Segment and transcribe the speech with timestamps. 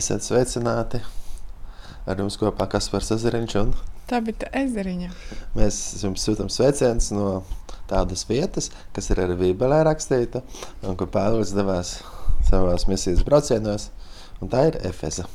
[0.00, 0.96] Esiet sveicināti!
[2.08, 3.72] Ar jums kopā Kaspars Ezeriņš un
[4.08, 5.10] Tā bija ezeriņa.
[5.52, 7.42] mēs jums sūtam sveicienus no
[7.90, 10.40] tādas vietas, kas ir arī Bībelē rakstīta
[10.88, 11.98] un kur Pāvils devās
[12.48, 13.90] savās misijas braucienos,
[14.40, 15.26] un tā ir Efeza.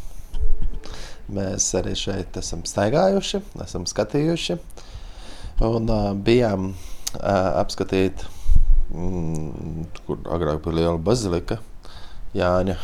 [1.29, 4.57] Mēs arī šeit esam staigājuši, esam skatījuši
[5.67, 7.19] un uh, bijām uh,
[7.61, 8.25] apskatīt,
[8.89, 11.59] mm, kur agrāk bija liela bazilika,
[12.33, 12.79] Jāņa,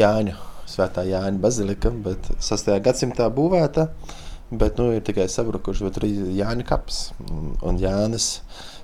[0.00, 0.38] Jāņa,
[0.72, 2.70] Svētā Jāņa bazilika, bet 6.
[2.84, 3.88] gadsimtā būvēta,
[4.52, 7.00] bet nu ir tikai sabrukuši, bet tur ir Jāņa kaps.
[7.28, 8.40] Un- Un Jānis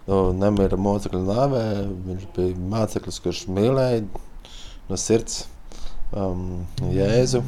[0.09, 1.63] nu, nemira mocekļu nāvē,
[2.09, 4.05] viņš bija māceklis, kurš mīlēja
[4.89, 5.47] no sirds
[6.17, 7.43] um, Jēzu,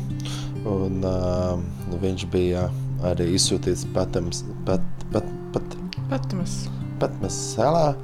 [0.68, 1.62] un um,
[2.02, 2.66] viņš bija
[3.08, 5.24] arī izsūtīts patams, pat, pat,
[5.54, 5.76] pat,
[6.10, 6.64] Patmas.
[7.00, 7.94] Patmas salā,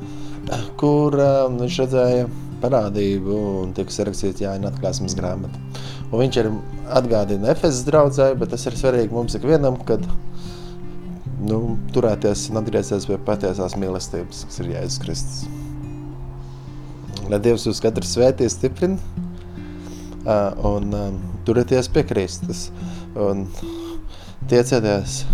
[0.80, 2.28] kur um, viņš redzēja
[2.62, 5.58] parādību un tika sarakstīts Jāņa atklāsmes grāmata.
[6.06, 6.50] Un viņš arī
[6.94, 10.04] atgādina Efesas draudzē, bet tas ir svarīgi mums ikvienam, kad
[11.42, 15.40] nu, turēties un atgriezties pie patiesās mīlestības, kas ir Jēzus Kristus.
[17.26, 19.00] Lai Dievs jūs katru svētī stiprina
[20.66, 20.94] un
[21.46, 22.68] turieties pie Kristus
[23.18, 23.46] un
[24.50, 25.24] tiecieties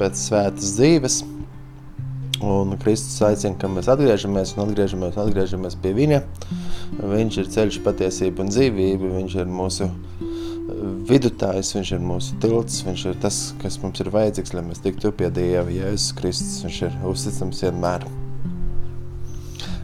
[0.00, 1.20] pēc svētas dzīves,
[2.42, 6.22] Un Kristus aicina, ka mēs atgriežamies un atgriežamies, un atgriežamies pie Viņa.
[6.98, 9.12] Viņš ir ceļš, patiesība un dzīvība.
[9.20, 9.86] Viņš ir mūsu
[11.08, 15.12] vidutājs, viņš ir mūsu tilts, viņš ir tas, kas mums ir vajadzīgs, lai mēs tiktu
[15.14, 15.68] pie Dieva.
[15.70, 18.06] Jēzus Kristus, viņš ir uzticams vienmēr.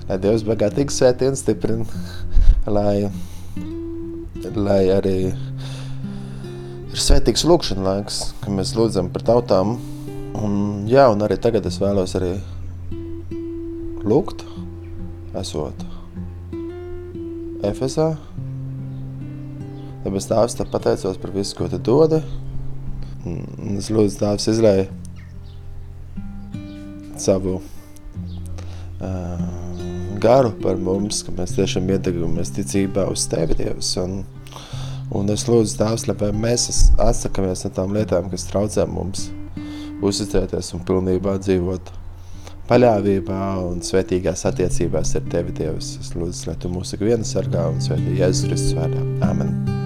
[0.08, 1.84] Lai Dievs bagātīgi svētī un stiprina,
[2.66, 3.10] lai,
[4.56, 9.76] lai arī ir svētīgs lūkšana laiks, kad mēs lūdzam par tautām,
[10.38, 12.36] Un, jā, un arī tagad es vēlos arī
[14.06, 14.44] lūgt,
[15.38, 15.82] esot
[17.66, 18.12] Efesā.
[20.04, 22.20] Tāpēc Tēvs te pateicos par visu, ko tu dodi.
[23.26, 24.84] Un Es lūdzu, Tēvs, izlēj
[27.18, 29.42] savu uh,
[30.22, 33.90] garu par mums, ka mēs tiešām iedegamies ticībā uz Tevi, Dievs.
[34.04, 34.22] Un,
[35.18, 39.28] un es lūdzu, Tēvs, lai mēs atsakamies no tām lietām, kas traucē mums
[40.04, 41.94] uzticēties un pilnībā dzīvot
[42.68, 45.96] paļāvībā un svētīgās attiecībās ar Tevi, Dievs.
[46.02, 49.04] Es lūdzu, lai Tu mūs ikvienu sargā un svētī Jēzus Kristus vārdā.
[49.30, 49.77] Āmen.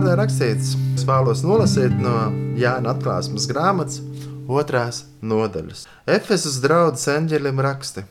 [0.00, 3.98] Vārdā rakstīts, es vēlos nolasīt no Jāna atklāsmes grāmatas
[4.48, 5.82] otrās nodaļas.
[6.08, 8.06] Efesas draudzes eņģelim raksti.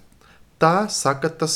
[0.61, 1.55] Tā saka tas,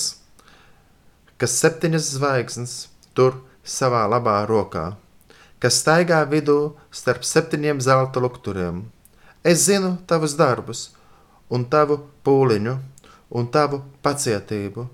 [1.38, 2.74] kas septiņas zvaigznes
[3.14, 4.88] tur savā labā rokā,
[5.62, 6.58] kas staigā vidū
[6.90, 8.88] starp septiņiem zelta lukturiem.
[9.46, 10.88] Es zinu tavus darbus,
[11.54, 12.80] un tavu pūliņu,
[13.38, 14.90] un tavu pacietību,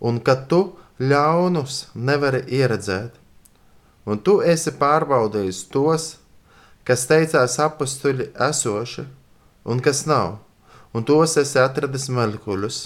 [0.00, 0.70] un ka tu
[1.04, 3.19] ļaunus nevari ieredzēt
[4.06, 6.06] un tu esi pārbaudījis tos,
[6.84, 9.04] kas teicās apstuļi esoši,
[9.64, 10.38] un kas nav,
[10.94, 12.80] un tos esi atradis melkuļus,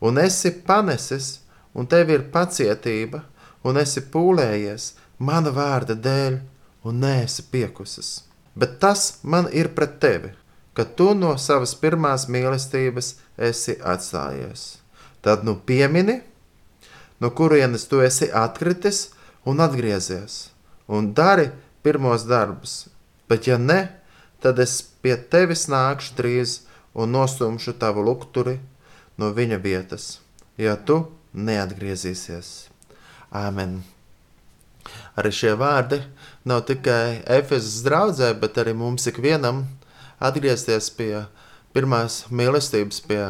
[0.00, 1.40] un esi panesis,
[1.74, 3.22] un tev ir pacietība,
[3.64, 6.40] un esi pūlējies mana vārda dēļ,
[6.88, 8.24] un neesi piekusis.
[8.56, 10.32] Bet tas man ir pret tevi,
[10.74, 14.80] ka tu no savas pirmās mīlestības esi atstājies.
[15.20, 16.20] Tad nu piemini,
[17.20, 19.10] no kurienes tu esi atkritis
[19.44, 20.50] un atgriezies,
[20.86, 21.50] un dari
[21.82, 22.88] pirmos darbus.
[23.28, 23.88] Bet ja ne,
[24.42, 26.56] tad es pie tevis nākšu drīz
[26.94, 28.58] un nostumšu tavu lukturi
[29.20, 30.18] no viņa vietas,
[30.58, 32.70] ja tu neatgriezīsies.
[33.30, 33.80] Āmen!
[35.18, 36.00] Arī šie vārdi
[36.48, 39.66] nav tikai Efezas draudzē, bet arī mums ikvienam
[40.22, 41.12] atgriezties pie
[41.76, 43.22] pirmās mīlestības, pie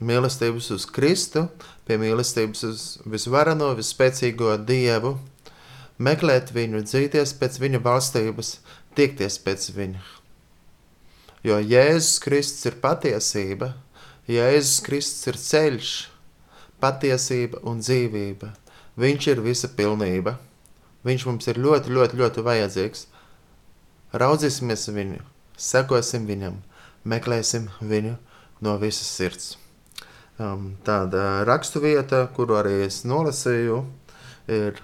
[0.00, 1.48] mīlestības uz Kristu,
[1.84, 5.16] pie mīlestības uz visvarano, visspēcīgo Dievu,
[5.98, 8.58] meklēt viņu, dzīties pēc viņa valstības,
[8.98, 10.02] tiekties pēc viņa.
[11.44, 13.74] Jo Jēzus Kristus ir patiesība,
[14.28, 15.94] Jēzus Kristus ir ceļš,
[16.80, 18.52] patiesība un dzīvība.
[19.00, 20.38] Viņš ir visa pilnība.
[21.04, 23.06] Viņš mums ir ļoti, ļoti, ļoti vajadzīgs.
[24.14, 25.18] Raudzīsimies viņu,
[25.58, 26.60] sekosim viņam,
[27.04, 28.14] meklēsim viņu
[28.64, 29.50] no visas sirds.
[30.38, 33.82] Um, tāda raksturvieta, kuru arī es nolasīju,
[34.50, 34.80] ir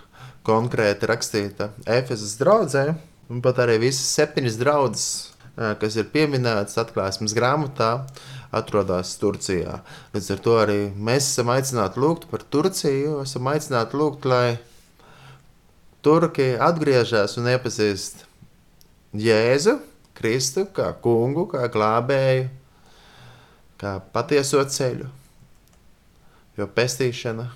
[0.47, 2.87] konkrēti rakstīta Efezas draudzē,
[3.31, 5.11] un pat arī visas septiņas draudzes,
[5.55, 8.07] kas ir pieminētas atklāsmes grāmatā,
[8.55, 9.81] atrodas Turcijā.
[10.15, 14.59] Līdz ar to arī mēs esam aicināti lūgt par Turciju, esam aicināti lūgt, lai
[16.03, 18.25] turki atgriežas un iepazīst
[19.21, 19.77] Jēzu,
[20.17, 22.49] Kristu, kā kungu, kā glābēju,
[23.81, 25.07] kā patieso ceļu.
[26.59, 27.47] Jo pestīšana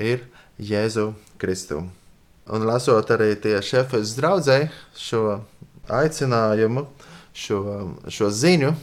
[0.00, 0.24] ir
[0.58, 1.84] Jēzu Kristu.
[2.52, 4.58] Un lasot arī tieši Efezes draudzē
[5.00, 5.38] šo
[5.88, 6.84] aicinājumu,
[7.32, 7.60] šo,
[8.12, 8.74] šo ziņu,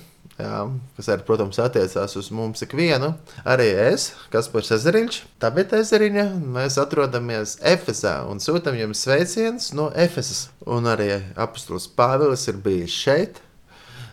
[0.41, 0.61] Jā,
[0.95, 3.11] kas arī, protams, attiecās uz mums ikvienu.
[3.45, 6.23] Arī es, kas par Ezeriņš, Tabita Ezeriņa,
[6.55, 10.47] mēs atrodamies Efesā un sūtam jums sveicienus no Efesas.
[10.65, 13.41] Un arī apustulis Pāvils ir bijis šeit,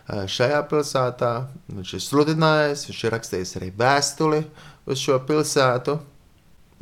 [0.09, 1.33] šajā pilsētā.
[1.79, 4.43] Viņš ir sludinājis, viņš ir rakstījis arī vēstuli
[4.89, 5.97] uz šo pilsētu.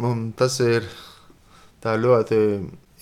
[0.08, 0.90] Un tas ir
[1.84, 2.40] tā ļoti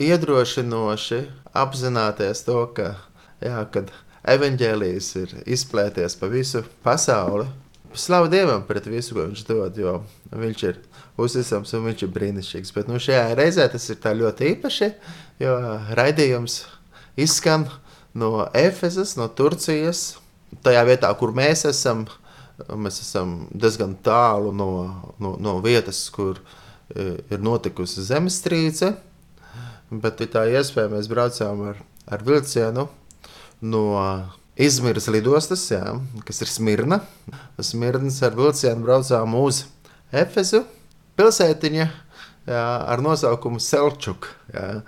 [0.01, 1.21] iedrošinoši
[1.55, 2.95] apzināties to, ka,
[3.43, 3.93] jā, kad
[4.25, 7.47] evaņģēlijas ir izplēties pa visu pasauli.
[7.95, 9.93] Slavu Dievam pret visu, ko viņš dod, jo
[10.35, 10.81] viņš ir
[11.21, 12.73] uzticams un viņš ir brīnišķīgs.
[12.75, 14.89] Bet nu, šajā reizē tas ir ļoti īpaši,
[15.39, 15.55] jo
[15.95, 16.65] raidījums
[17.15, 17.69] izskan
[18.13, 20.17] no Efezas, no Turcijas,
[20.65, 22.07] tajā vietā, kur mēs esam.
[22.55, 24.67] Mēs esam diezgan tālu no,
[25.19, 26.43] no, no vietas, kur e,
[26.93, 28.93] ir notikusi zemestrīce.
[29.89, 32.87] Bet tā iespēja mēs braucām ar, ar vilcienu
[33.65, 33.85] no
[34.55, 35.83] Izmiras lidostas, jā,
[36.25, 37.01] kas ir Smirna.
[37.59, 39.65] Smirnas ar vilcienu braucām uz
[40.15, 40.63] Efezu
[41.19, 44.29] pilsētiņa jā, ar nosaukumu Selčuk.
[44.53, 44.81] Jā,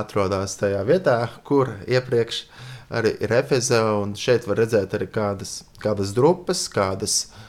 [0.00, 1.16] atrodas tajā vietā,
[1.46, 2.44] kur iepriekš
[2.92, 3.80] arī ir Efeza.
[4.18, 7.46] Šeit var redzēt arī kādas, kādas drupas, kādas uh,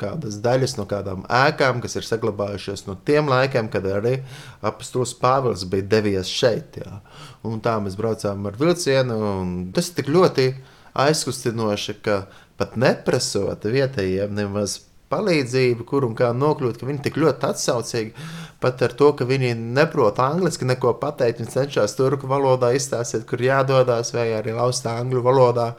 [0.00, 4.16] kādas daļas no kādām ēkām, kas ir saglabājušās no tiem laikiem, kad arī
[4.64, 6.80] apustulis Pāvils bija devies šeit.
[6.80, 7.00] Jā.
[7.46, 10.52] Un tā mēs braucām ar vilcienu, un tas tik ļoti
[11.00, 12.22] aizkustinoši, ka
[12.60, 18.28] pat neprasot vietējiem nemaz palīdzību, kur un kā nokļūt, ka viņi tik ļoti atsaucīgi
[18.60, 21.40] pat ar to, ka viņi neprot angliski neko pateikt.
[21.40, 25.70] Viņi cenšas turku valodā izstāstīt, kur jādodas, vai arī laustā angļu valodā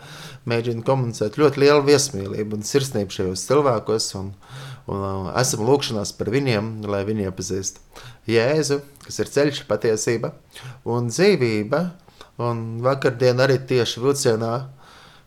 [0.49, 4.07] mēģina komunicēt ļoti lielu viesmīlību un sirsnību šajos cilvēkos.
[4.19, 4.31] Un,
[4.91, 7.81] un uh, esam lūkšanās par viņiem, lai viņi iepazīst
[8.29, 10.33] Jēzu, kas ir ceļš, patiesība
[10.89, 11.83] un dzīvība.
[12.41, 14.55] Un vakardien arī tieši vilcienā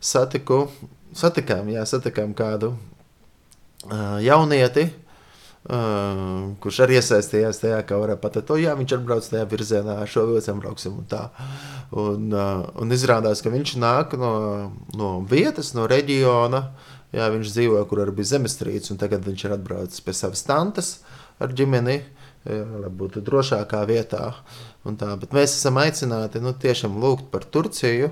[0.03, 0.65] satiku,
[1.15, 5.04] satikām, jā, satikām kādu uh, jaunieti, Uh,
[5.65, 10.27] kurš arī iesaistījās tajā, kā varētu pateikt, oh, jā, viņš atbrauc tajā virzienā, ar šo
[10.29, 10.99] vilcienu brauksim.
[11.01, 11.23] Un, tā.
[11.97, 14.33] un, uh, un izrādās, ka viņš nāk no,
[14.97, 16.67] no vietas, no reģiona.
[17.15, 20.89] Jā, viņš dzīvo, kur arī bija zemestrīce, un tagad viņš ir atbraucis pie savas tantes
[21.41, 21.97] ar ģimeni,
[22.45, 24.33] jā, lai būtu drošākā vietā.
[24.85, 28.11] Tā, bet mēs esam aicināti nu, tiešām lūgt par Turciju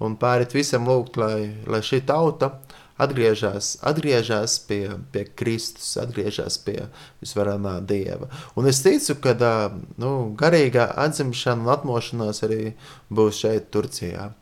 [0.00, 2.54] un pārit visam lūgt, lai, lai šī tauta
[2.98, 4.82] atgriežas, atgriežas pie,
[5.14, 6.88] pie Kristus, atgriežas pie
[7.22, 8.28] visvarenā Dieva.
[8.58, 9.34] Un es ticu, ka
[10.00, 12.74] nu, garīgā atzimšana un atmošanās arī
[13.10, 14.32] būs šeit, Turcijā.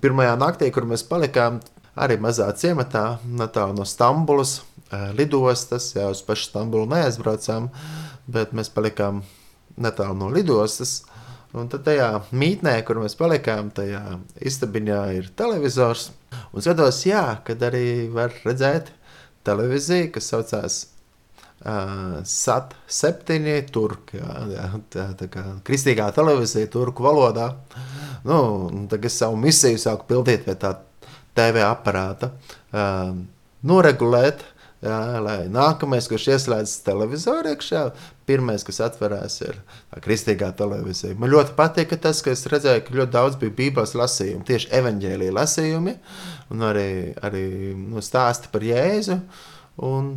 [0.00, 1.60] Pirmajā naktī, kur mēs palikām,
[1.98, 4.60] arī mazā ciematā, no Stambulas
[5.16, 7.68] lidostas, jau uz pašu Stambulu neaizbraucām,
[8.30, 9.24] bet mēs palikām
[9.76, 11.00] netālu no lidostas.
[11.56, 16.10] Un tad tajā mītnē, kur mēs palikām, tajā istabiņā ir televizors.
[16.56, 18.88] Un skatos, jā, kad arī var redzēt
[19.44, 20.78] televīziju, kas saucās
[21.68, 27.50] uh, SAT 7, turku, jā, tā, tā kā kristīgā televīzija turku valodā.
[28.24, 28.38] Nu,
[28.88, 30.72] tad es savu misiju sāku pildīt pie tā
[31.36, 32.32] TV aparāta,
[32.72, 33.12] uh,
[33.68, 34.46] noregulēt,
[34.80, 37.84] jā, lai nākamais, kurš ieslēdz televizoru iekšā,
[38.26, 39.58] pirmais, kas atverās, ir
[40.04, 41.16] kristīgā televīzija.
[41.20, 45.36] Man ļoti patīk tas, ka es redzēju, ka ļoti daudz bija Bībeles lasījumi, tieši evaņģēlīja
[45.36, 45.96] lasījumi,
[46.54, 46.88] un arī,
[47.26, 47.44] arī
[47.78, 49.20] nu, stāsti par Jēzu.
[49.86, 50.14] Un,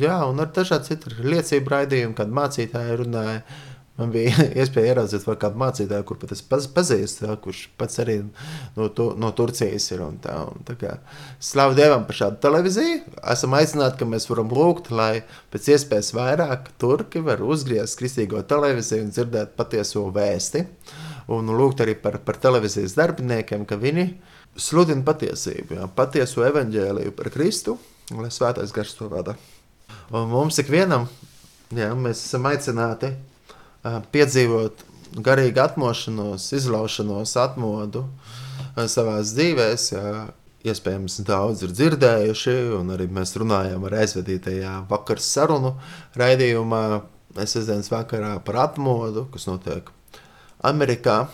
[0.00, 3.42] jā, un ar dažādu citu liecību raidījumu, kad mācītāji runāja.
[4.00, 8.16] Man bija iespēja ieraudzīt vēl kādu mācītāju, kur pat es pazīstu, ja, kurš pats arī
[8.76, 10.02] no, tu, no Turcijas ir.
[10.06, 10.96] Un tā, un tā kā,
[11.50, 13.02] slavu Dievam par šādu televīziju.
[13.34, 19.06] Esam aicināti, ka mēs varam lūgt, lai pēc iespējas vairāk turki var uzgriezt kristīgo televīziju
[19.06, 20.64] un dzirdēt patieso vēsti.
[21.30, 24.08] Un lūgt arī par, par televīzijas darbiniekiem, ka viņi
[24.58, 27.76] sludina patiesību, ja, patieso evaņģēliju par Kristu,
[28.16, 29.36] lai svētais gars to vada.
[30.10, 31.06] Un mums ikvienam,
[31.70, 33.12] jā, mēs esam aicināti
[33.84, 34.84] piedzīvot
[35.24, 38.04] garīgu atmošanos, izlaušanos, atmodu
[38.76, 40.36] savā dzīvēm.
[40.60, 45.70] Iespējams, daudz ir dzirdējuši, un arī mēs runājām ar aizvadītajā vakar sarunu
[46.20, 46.82] raidījumā,
[47.38, 49.88] sestdienas vakarā par atmodu, kas notiek
[50.60, 51.30] Amerikā.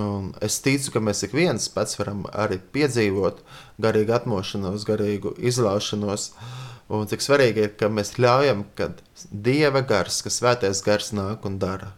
[0.00, 3.44] Un es ticu, ka mēs ik viens pats varam arī piedzīvot
[3.84, 6.30] garīgu atmošanos, garīgu izlaušanos.
[6.32, 8.90] Uh, Un cik svarīgi ir, ka mēs ļaujam, ka
[9.30, 11.94] Dieva gars, ka svētais gars nāk un dara.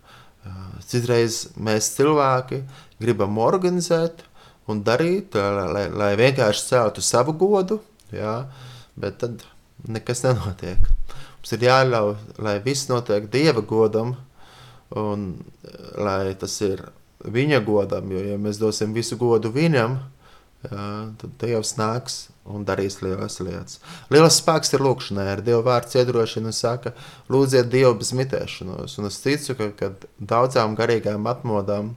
[0.86, 2.60] Citreiz mēs cilvēki
[3.02, 4.22] gribam organizēt
[4.70, 7.80] un darīt, lai, lai vienkārši celtu savu godu,
[8.14, 8.44] jā,
[8.94, 9.42] bet tad
[9.90, 10.86] nekas nenotiek.
[11.40, 14.14] Mums ir jāļauj, lai viss notiek Dieva godam,
[14.94, 15.28] un
[15.98, 16.84] lai tas ir
[17.26, 19.98] viņa godam, jo ja mēs dosim visu godu viņam,
[20.70, 23.80] tad Dievs nāks un darīs lielas lietas.
[24.12, 26.94] Lielas spēks ir lūkšanai, ar Dievu vārdu iedrošina un saka,
[27.32, 28.98] lūdziet Dievu bez mitēšanos.
[29.00, 31.94] Un es ticu, ka, ka daudzām garīgām atmodām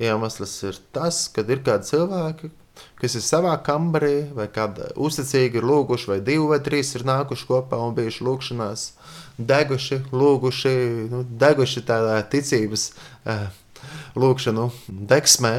[0.00, 2.50] iemesls ir tas, ka ir kādi cilvēki,
[2.98, 7.48] kas ir savā kambarī, vai kāda uzticīgi ir lūguši, vai divi vai trīs ir nākuši
[7.50, 8.88] kopā un bijuši lūkšanās,
[9.38, 10.74] deguši, lūguši,
[11.12, 12.90] nu, deguši tādā ticības
[13.30, 13.46] eh,
[14.18, 14.68] lūkšanu
[15.10, 15.54] deksmē,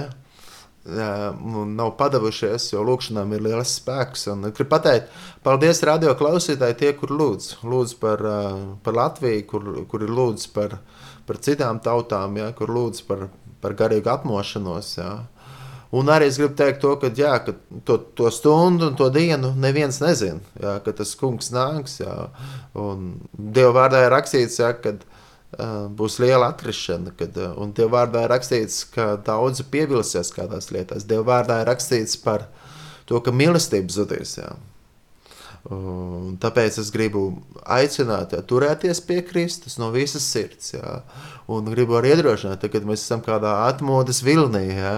[0.85, 4.27] nav padavušies, jo lūkšanām ir liels spēks.
[4.33, 5.09] Un gribu pateikt,
[5.43, 8.21] paldies radio klausītāji, tie, kur lūdz, lūdz par,
[8.85, 10.77] par Latviju, kur, kur ir lūdz par,
[11.25, 13.27] par citām tautām, ja, kur lūdz par,
[13.61, 14.91] par garīgu apmošanos.
[14.99, 15.15] Ja.
[15.95, 17.55] Un arī es gribu teikt to, ka, jā, ka
[17.87, 22.01] to, to stundu un to dienu neviens nezina, ja, ka tas kungs nāks.
[22.03, 22.29] Ja,
[22.75, 27.13] Dieva vārdā ir rakstīts, ja, kad, uh, būs liela atrišana.
[27.17, 31.07] Kad, un Dieva vārdā ir rakstīts, ka daudzi pievilsies kādās lietās.
[31.07, 32.47] Dieva vārdā ir rakstīts par
[33.05, 34.37] to, ka mīlestība zudīs.
[34.39, 34.55] Jā.
[35.65, 40.75] Un tāpēc es gribu aicināt, jā, turēties pie Kristus no visas sirds.
[40.75, 40.99] Jā.
[41.49, 44.67] Un gribu arī iedrošināt, ka mēs esam kādā atmodas vilnī.
[44.75, 44.95] Jā.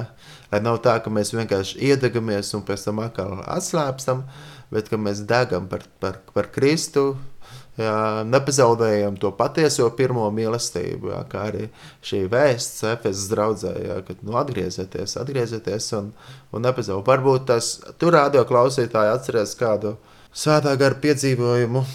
[0.51, 4.23] Lai nav tā, ka mēs vienkārši iedegamies un pēc tam atkal atslēpstam,
[4.71, 7.13] bet ka mēs degam par, par, par Kristu
[7.77, 11.67] jā, nepazaudējam to patieso pirmo mīlestību, jā, kā arī
[12.05, 16.11] šī vēsts Efesas draudzē, jā, kad nu, atgriezieties, atgriezieties un,
[16.51, 17.07] un nepazaudēt.
[17.07, 19.95] Varbūt tas tur rādio klausītāji atcerēs kādu
[20.33, 21.85] svētā gara piedzīvojumu.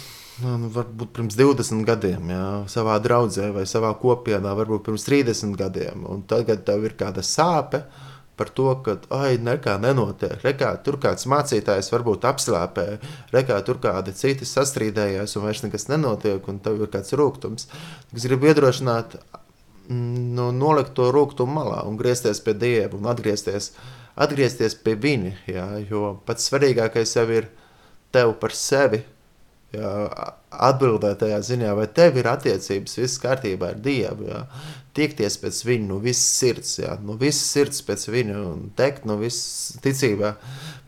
[0.43, 6.07] Nu, varbūt pirms 20 gadiem, jā, savā draudzē vai savā kopienā, varbūt pirms 30 gadiem.
[6.09, 10.39] Un tagad tev ir kāda sāpe, uh, par to, ka, ai, nekā nenotiek.
[10.43, 12.87] Rekā, tur kāds mācītājs varbūt apslāpē,
[13.33, 17.69] rekā, tur kādi citi sastrīdējās, un vairs nekas nenotiek, un tev ir kāds rūkums.
[18.15, 19.17] Es gribu iedrošināt,
[19.87, 23.73] mm, nu, nolikt to rūkumu malā un griezties pie Dieva un atgriezties,
[24.15, 25.33] atgriezties pie Viņa.
[25.53, 27.51] Jā, jo pats svarīgākais jau ir
[28.13, 29.03] tev par sevi
[29.73, 29.91] jā,
[30.69, 34.29] atbildēt tajā ziņā, vai tev ir attiecības, viss kārtībā ar Dievu.
[34.29, 34.43] Jā.
[34.93, 39.17] Tiekties pēc viņa no visas sirds, jā, no visas sirds pēc viņa un teikt no
[39.17, 40.35] visas ticībā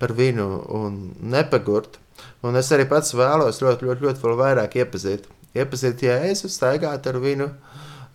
[0.01, 0.45] par viņu
[0.77, 0.99] un
[1.33, 1.97] nepagurt.
[2.45, 5.25] Un es arī pats vēlos ļoti, ļoti, ļoti vēl vairāk iepazīt.
[5.57, 7.49] Iepazīt Jēzu, staigāt ar viņu,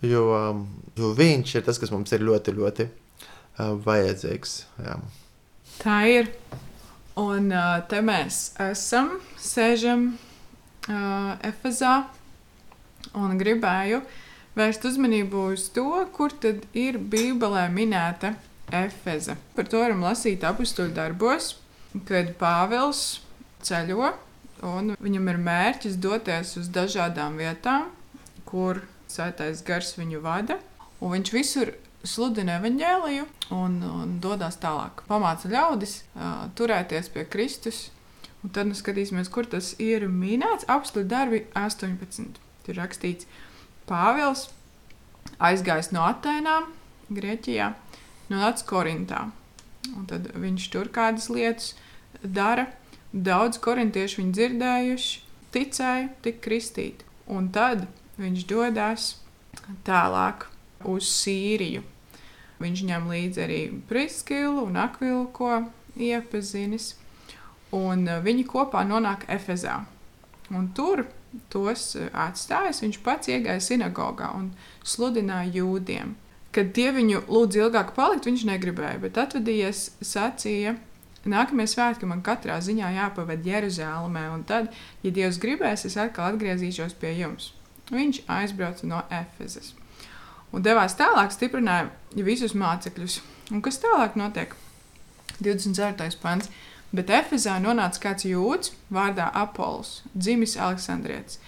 [0.07, 0.23] jo,
[0.95, 4.55] jo viņš ir tas, kas mums ir ļoti, ļoti uh, vajadzīgs.
[4.85, 4.97] Jā.
[5.81, 6.31] Tā ir.
[7.19, 12.05] Un uh, te mēs esam, sēžam uh, Efezā
[13.19, 13.99] un gribēju
[14.57, 18.35] vērst uzmanību uz to, kur tad ir Bībelē minēta
[18.71, 19.35] Efeze.
[19.55, 21.55] Par to varam lasīt apakstuļu darbos,
[22.07, 23.21] kad Pāvils
[23.65, 24.13] ceļo
[24.67, 27.89] un viņam ir mērķis doties uz dažādām vietām,
[28.47, 30.59] kur sētais gars viņu vada,
[31.01, 31.73] un viņš visur
[32.07, 35.03] sludina evaņģēliju un, un dodas tālāk.
[35.09, 37.89] Pamāca ļaudis uh, turēties pie Kristus,
[38.41, 40.65] Un tad mēs skatīsimies, kur tas ir minēts.
[40.71, 42.39] Apstākļu darbi 18.
[42.65, 43.27] Tur rakstīts,
[43.91, 44.47] Pāvils
[45.41, 46.69] aizgājis no Atēnām,
[47.11, 47.73] Grieķijā,
[48.31, 49.25] nonāca Korintā.
[49.91, 51.73] Un tad viņš tur kādas lietas
[52.23, 52.69] dara.
[53.11, 55.15] Daudz korintiešu viņu dzirdējuši,
[55.51, 57.03] ticēja, tika kristīti.
[57.27, 57.83] Un tad
[58.21, 59.07] viņš dodas
[59.87, 60.45] tālāk
[60.87, 61.83] uz Sīriju.
[62.61, 65.65] Viņš ņem līdzi arī Priskilu un Akvilu, ko
[65.97, 66.93] iepazinis.
[67.75, 69.81] Un eh, viņi kopā nonāk Efezā.
[70.51, 71.05] Un tur
[71.53, 74.51] tos eh, atstājis, viņš pats iegāja sinagogā un
[74.83, 76.15] sludināja jūdiem.
[76.51, 80.75] Kad tie viņu lūdza ilgāk palikt, viņš negribēja, bet atvadījies, sacīja,
[81.23, 84.71] nākamie svētki man katrā ziņā jāpavada Jeruzalemē, un tad,
[85.05, 87.53] ja Dievs gribēs, es atkal atgriezīšos pie jums.
[87.91, 89.75] Viņš aizbrauca no Efezes
[90.51, 91.89] un devās tālāk, stiprināja
[92.27, 93.19] visus mācekļus.
[93.51, 94.55] Un kas tālāk notiek?
[95.41, 96.19] 24.
[96.21, 96.51] pants.
[96.91, 101.39] Bet Efezā nonāca kāds jūds vārdā Apols, dzimis Aleksandrietis,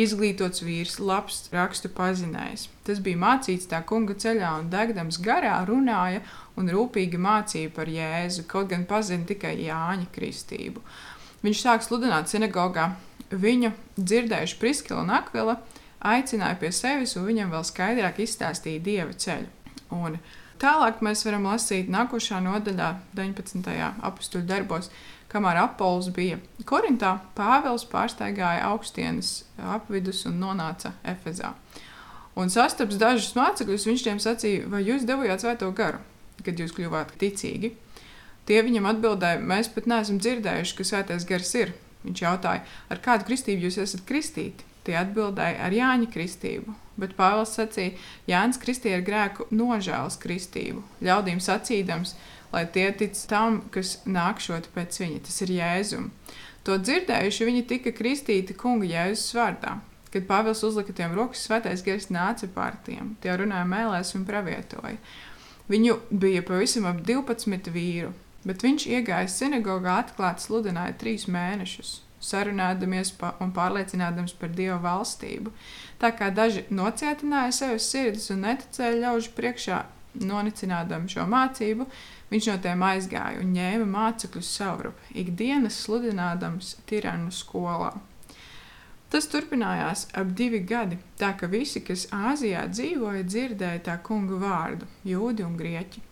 [0.00, 2.66] izglītots vīrs, labs rakstu pazinējs.
[2.84, 6.20] Tas bija mācīts tā kunga ceļā un degdams garā runāja
[6.60, 10.84] un rūpīgi mācīja par Jēzu, kaut gan pazina tikai Jāņa kristību.
[11.44, 12.90] Viņš sāk sludināt sinagogā.
[13.30, 15.56] Viņu dzirdējuši Priskila un Akvila,
[16.00, 19.48] aicināja pie sevis un viņam vēl skaidrāk izstāstīja dieva ceļu.
[19.94, 20.18] Un
[20.60, 23.70] Tālāk mēs varam lasīt nākošā nodaļā, 19.
[24.04, 24.90] apakstuļu darbos,
[25.32, 26.36] kamēr Apols bija
[26.68, 31.54] Korintā, Pāvils pārsteigāja augstienes apvidus un nonāca Efezā.
[32.36, 36.02] Un sastaps dažus mācekļus, viņš tiem sacīja, vai jūs devījāt svēto garu,
[36.44, 37.72] kad jūs kļuvāt ticīgi.
[38.44, 41.72] Tie viņam atbildēja, mēs pat neesam dzirdējuši, ka svētais gars ir.
[42.04, 44.68] Viņš jautāja, ar kādu kristību jūs esat kristīti?
[44.84, 47.96] Tie atbildēja ar Jāņa kristību, bet Pāvils sacīja,
[48.30, 52.14] Jānis kristīja ar grēku nožēlas kristību, ļaudīm sacīdams,
[52.54, 56.08] lai tie tic tam, kas nākšot pēc viņa, tas ir Jēzum.
[56.64, 59.76] To dzirdējuši, viņi tika kristīti kunga Jēzus vārdā.
[60.10, 64.96] Kad Pāvils uzlika tiem rokas, svētais gars nāca pār tiem, tie runāja mēlēs un pravietoja.
[65.70, 68.10] Viņu bija pavisam ap 12 vīru,
[68.48, 75.52] bet viņš iegāja sinagogā atklāti sludināja trīs mēnešus sarunādamies pa, un pārliecinādams par Dieva valstību.
[76.00, 79.80] Tā kā daži nocietināja sevis sirdis un neticēja ļaužu priekšā,
[80.20, 81.86] nonicinādami šo mācību,
[82.30, 87.92] viņš no tiem aizgāja un ņēma mācekļus savrup, ikdienas sludinādams tiranu skolā.
[89.10, 94.86] Tas turpinājās ap divi gadi, tā ka visi, kas Āzijā dzīvoja, dzirdēja tā kunga vārdu-
[95.12, 96.09] jūdi un grieķi.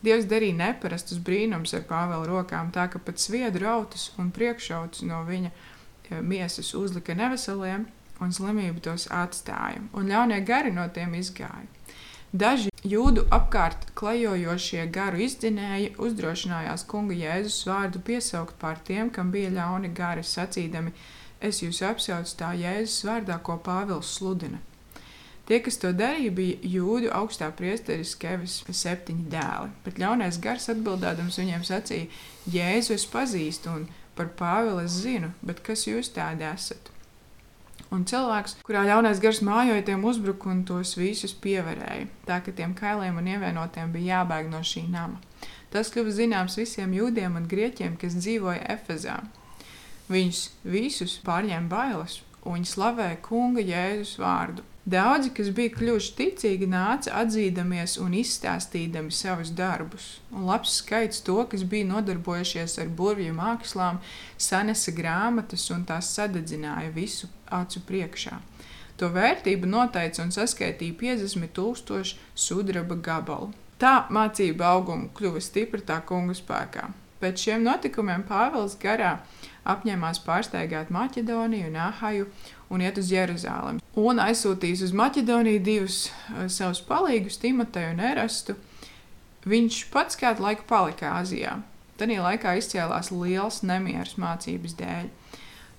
[0.00, 5.20] Dievs darīja neparastus brīnumus ar Pāvela rokām, tā ka pat sviedru autus un priekšautus no
[5.26, 7.84] viņa e, miesas uzlika neveseliem,
[8.20, 11.68] un slimība tos atstāja, un ļaunie gari no tiem izgāja.
[12.32, 19.50] Daži jūdu apkārt klejojošie garu izdzinēji uzdrošinājās kunga Jēzus vārdu piesaukt pār tiem, kam bija
[19.56, 20.94] ļauni gari, sacīdami:
[21.40, 24.60] Es jūs apsaucu tā Jēzus vārdā, ko Pāvils sludina.
[25.50, 29.72] Tie, kas to darīja, bija jūdu augstā priesteris Kevis septiņi dēli.
[29.82, 32.06] Bet ļaunais gars atbildēdams viņiem sacīja:
[32.54, 36.92] Jēzu es pazīstu un par Pāvilu es zinu, bet kas jūs tādi esat?
[37.90, 42.06] Un cilvēks, kurā ļaunais gars mājoja, tiem uzbruka un tos visus pievarēja.
[42.30, 45.18] Tā ka tiem kailiem un ievainotiem bija jābēg no šī nama.
[45.74, 49.18] Tas kļuva zināms visiem jūdiem un grieķiem, kas dzīvoja Efezā.
[50.06, 54.69] Viņus visus pārņēma bailes, un viņi slavēja Kunga Jēzus vārdu.
[54.88, 60.06] Daudzi, kas bija kļuvuši ticīgi, nāca atzīdamies un izstāstīdami savus darbus.
[60.32, 64.00] Un labs skaits to, kas bija nodarbojušies ar burvju mākslām,
[64.40, 68.38] sanesa grāmatas un tās sadedzināja visu acu priekšā.
[68.96, 73.52] To vērtību noteica un saskaitīja 50 tūkstoši sudraba gabalu.
[73.80, 76.88] Tā mācība auguma kļuva stipra tā kungu spēkā.
[77.20, 79.18] Pēc šiem notikumiem Pāvils garā
[79.68, 82.28] apņēmās pārsteigāt Maķedoniju un Ahaju
[82.72, 83.79] un iet uz Jeruzalemi.
[83.98, 88.54] Un aizsūtījis uz Maķedoniju divus uh, savus palīgus, Timoteju un Erastu.
[89.50, 91.56] Viņš pats kādu laiku palika Āzijā.
[91.98, 95.10] Tad laikā izcēlās liels nemieris mācības dēļ.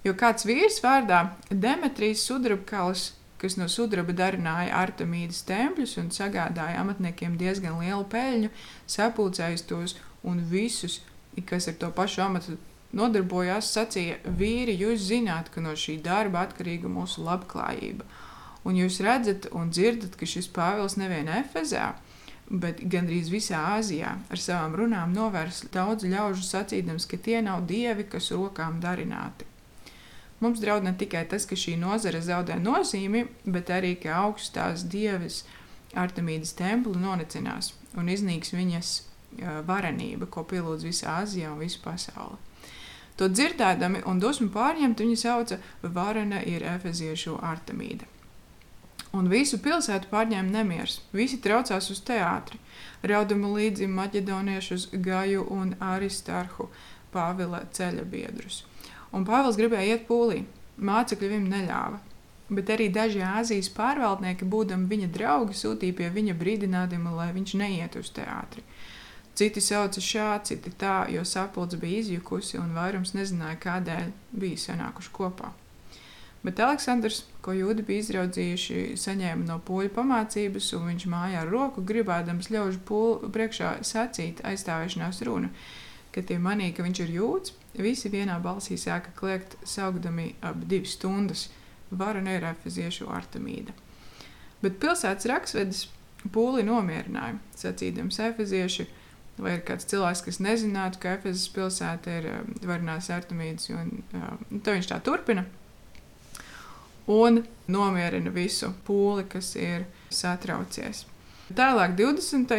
[0.06, 7.40] Jo kāds vīrs vārdā Demetrijs Sudrabkalis, kas no sudraba darināja Artemīdas tempļus un sagādāja amatniekiem
[7.40, 8.52] diezgan lielu peļņu,
[8.92, 11.00] sapulcējis tos un visus
[11.46, 12.58] kas ar to pašu amatu
[12.98, 18.08] nodarbojās, sacīja, vīri, jūs zināt, ka no šī darba atkarīga mūsu labklājība.
[18.68, 21.94] Un jūs redzat un dzirdat, ka šis Pāvils nevien Efezā,
[22.52, 28.06] bet gandrīz visā Āzijā ar savām runām novērs daudz ļaužu sacīdams, ka tie nav dievi,
[28.12, 29.48] kas rokām darināti.
[30.42, 35.44] Mums draud ne tikai tas, ka šī nozare zaudē nozīmi, bet arī, ka augstās dievis
[35.98, 38.94] Artemīdas templi nonicinās un iznīks viņas
[39.68, 42.40] varenība, ko pielūdz visa Āzija un visa pasaule.
[43.20, 48.08] To dzirdēdami un dusmu pārņemti, viņi sauca Varena ir efeziešu Artemīda.
[49.12, 51.02] Un visu pilsētu pārņēma nemieris.
[51.12, 52.62] Visi traucās uz teātri,
[53.04, 56.70] raudama līdzi maķedoniešus Gaju un Aristarhu,
[57.12, 58.62] Pāvila ceļa biedrus.
[59.12, 60.46] Un Pāvils gribēja iet pūlī.
[60.80, 62.00] Mācekļi viņam neļāva.
[62.52, 67.96] Bet arī daži Āzijas pārvaldnieki, būdami viņa draugi, sūtīja pie viņa brīdinājumu, lai viņš neiet
[68.00, 68.64] uz teātri.
[69.42, 75.14] Citi sauca šādi, citi tā, jo sapulce bija izjukusi un vairums nezināja, kādēļ bija sanākuši
[75.16, 75.50] kopā.
[76.46, 81.82] Bet Aleksandrs, ko jūdi bija izraudzījuši, saņēma no poļu pamācības, un viņš mājā ar roku
[81.82, 85.50] gribēdams ļaužu pūlu priekšā sacīt aizstāvēšanās runu.
[86.14, 90.94] Kad tie manīja, ka viņš ir jūds, visi vienā balsī sāka kliegt, saugdami ap divas
[91.00, 91.48] stundas–
[91.92, 93.76] varu neirefeziešu Artemīda.
[94.62, 95.86] Bet pilsētas raksvedis
[96.32, 98.88] pūli nomierināja, sacīdams efezieši,
[99.42, 104.62] vai ir kāds cilvēks, kas nezinātu, ka Efezes pilsēta ir um, varinās Artemīdas, un um,
[104.62, 105.46] to viņš tā turpina.
[107.12, 111.06] Un nomierina visu pūli, kas ir satraucies.
[111.52, 112.54] Tālāk, 20.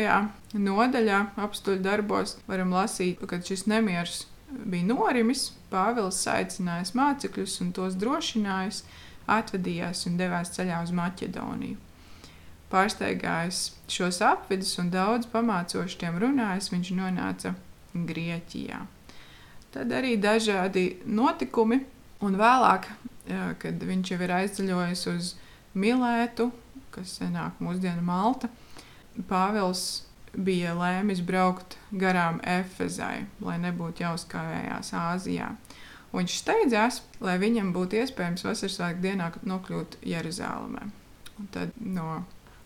[0.59, 5.53] nodaļā, apstuļu darbos, varam lasīt, ka šis nemieris bija norimis.
[5.73, 8.83] Pāvils aicinājis mācekļus un tos drošinājis,
[9.31, 11.79] atvedījās un devās ceļā uz Maķedoniju.
[12.73, 13.61] Pārsteigājis
[13.93, 17.55] šos apvidus un daudz pamācoši tiem runājis, viņš nonāca
[17.93, 18.81] Grieķijā.
[19.73, 21.83] Tad arī dažādi notikumi,
[22.25, 22.89] un vēlāk,
[23.61, 25.35] kad viņš jau ir aizceļojis uz
[25.73, 26.51] Milētu,
[26.93, 28.51] kas senāk mūsdienu Malta,
[29.29, 35.51] Pāvils bija lēmis braukt garām Efezai, lai nebūtu jāuzkavējās Āzijā.
[36.13, 40.89] Viņš steidzās, lai viņam būtu iespējams vasaras svētku dienā nokļūt Jeruzalemē.
[41.41, 42.23] Un tad no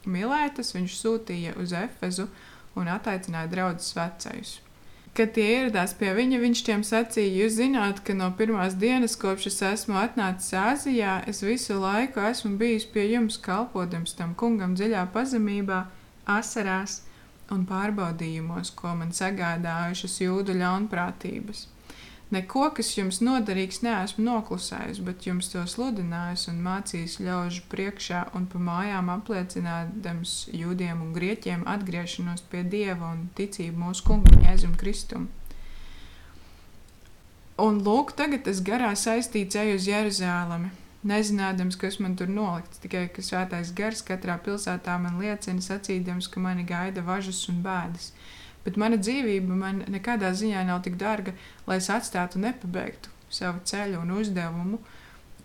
[0.07, 2.29] Milētas viņš sūtīja uz Efezu
[2.77, 4.61] un attaicināja draugus vecajus.
[5.17, 9.47] Kad tie ieradās pie viņa, viņš tiem sacīja, jūs zināt, ka no pirmās dienas, kopš
[9.49, 15.07] es esmu atnācis Āzijā, es visu laiku esmu bijis pie jums kalpotams tam kungam dziļā
[15.15, 15.87] pazemībā,
[16.29, 16.99] asarās
[17.55, 21.65] un pārbaudījumos, ko man sagādājušas jūdu ļaunprātības.
[22.35, 28.49] Neko, kas jums noderīgs, neesmu noklusējis, bet jums to sludinājis un mācījis ļaužu priekšā un
[28.51, 35.29] pa mājām apliecinādams jūdiem un grieķiem atgriešanos pie Dieva un ticību mūsu kungam Jēzum Kristum.
[37.63, 40.73] Un lūk, tagad es garā saistīts eju uz Jeruzālemi,
[41.07, 46.43] nezinādams, kas man tur nolikts, tikai ka svētais gars katrā pilsētā man liecina, sacīdams, ka
[46.43, 48.11] mani gaida važas un bēdas
[48.67, 54.03] bet mana dzīvība man nekādā ziņā nav tik dārga, lai es atstātu nepabeigtu savu ceļu
[54.03, 54.81] un uzdevumu,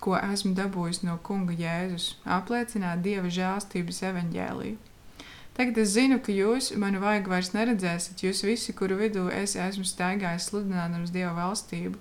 [0.02, 4.78] ko esmu dabūjis no Kunga Jēzus, apliecināt Dieva žēlstības evaņģēliju.
[5.58, 9.84] Tagad es zinu, ka jūs manu vajag vairs neredzēsiet, jūs visi, kuru vidū es esmu
[9.86, 12.00] staigājis sludinādams Dieva valstību.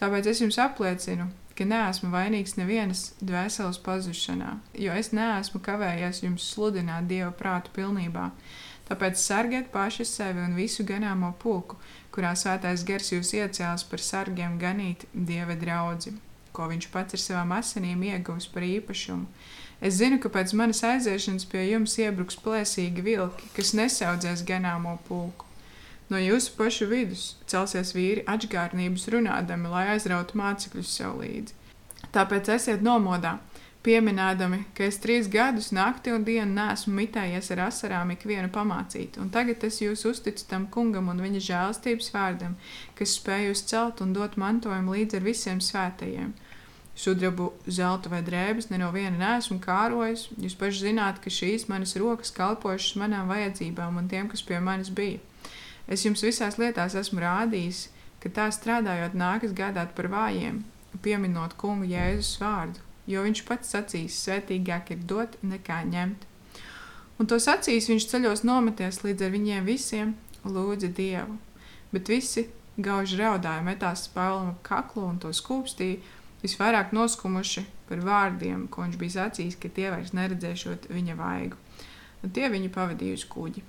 [0.00, 6.48] Tāpēc es jums apliecinu, ka neesmu vainīgs nevienas dvēseles pazušanā, jo es neesmu kavējies jums
[6.54, 8.30] sludināt Dieva prātu pilnībā.
[8.86, 11.78] Tāpēc sargiet paši sevi un visu ganāmo pulku,
[12.14, 16.14] kurā svētais gars jūs iecēls par sargiem ganīt dieva draugu,
[16.54, 19.26] ko viņš pats ar savām asinīm ieguvis par īpašumu.
[19.84, 25.44] Es zinu, ka pēc manas aiziešanas pie jums iebruks plēsīgi vilki, kas nesaudzēs ganāmo pulku.
[26.08, 31.56] No jūsu pašu vidus celsies vīri atgādnības runādami, lai aizrautu mācekļus sev līdzi.
[32.14, 33.34] Tāpēc esiet nomodā,
[33.86, 39.30] pieminēdami, ka es trīs gadus nakti un dienu nesmu mitējies ar asarām ikvienu pamācīt, un
[39.34, 42.56] tagad es jūs uzticu tam kungam un viņa žēlstības vārdam,
[42.98, 46.34] kas spēj jūs celt un dot mantojumu līdz ar visiem svētajiem.
[46.96, 50.30] Sudrabu, zelta vai drēbes ne no viena neesmu kārojis.
[50.40, 54.88] Jūs paši zināt, ka šīs manas rokas kalpojušas manām vajadzībām un tiem, kas pie manis
[54.88, 55.20] bija.
[55.92, 57.90] Es jums visās lietās esmu rādījis,
[58.24, 60.64] ka tā strādājot nākas gādāt par vājiem,
[61.04, 66.26] pieminot kungu Jēzus vārdu jo viņš pats sacīs, svētīgāk ir dot nekā ņemt.
[67.16, 70.14] Un to sacīs viņš ceļos nometies līdz ar viņiem visiem,
[70.44, 71.38] lūdza Dievu.
[71.94, 76.02] Bet visi gauži raudāja, metās Pāvlam ap kaklu un to skūpstīja,
[76.42, 81.56] visvairāk noskumuši par vārdiem, ko viņš bija sacījis, ka tie vairs neredzēšot viņa vaigu.
[82.24, 83.64] Un tie viņu pavadīja uz kuģi.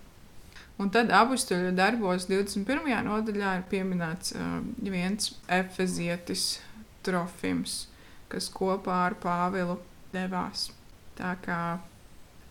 [0.78, 2.84] Un tad apakstuļu darbos 21.
[3.08, 6.58] nodaļā ir pieminēts uh, viens efezietis
[7.06, 7.86] Trofims
[8.32, 9.78] kas kopā ar Pāvilu
[10.14, 10.70] devās.
[11.18, 11.62] Tā kā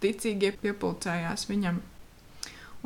[0.03, 1.81] ticīgie piepildījās viņam.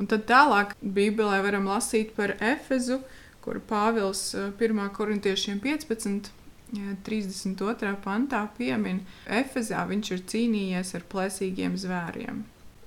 [0.01, 3.01] Un tad tālāk Bībelē varam lasīt par Efezu,
[3.45, 4.85] kur Pāvils 1.
[4.85, 6.37] Eh, korintiešiem 15.
[6.71, 7.97] 32.
[8.05, 12.45] pantā piemin, Efezā viņš ir cīnījies ar plēsīgiem zvēriem.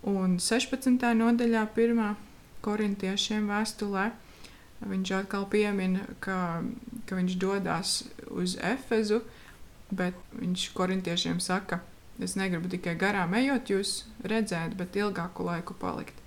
[0.07, 1.09] Un 16.
[1.19, 2.15] nodaļā, 1.
[2.63, 4.05] korintiešiem vēstulē,
[4.87, 6.63] viņš atkal piemin, ka,
[7.05, 7.97] ka viņš dodas
[8.31, 9.42] uz Efezu, uh,
[9.97, 11.81] bet viņš korintiešiem saka,
[12.21, 16.19] es negribu tikai garām ejot, jūs redzēt, bet ilgāku laiku palikt.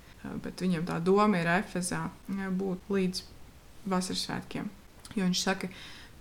[0.43, 3.23] Bet viņam tā doma ir Efezā būt līdz
[3.87, 4.67] vasaras svētkiem.
[5.15, 5.69] Jo viņš saka,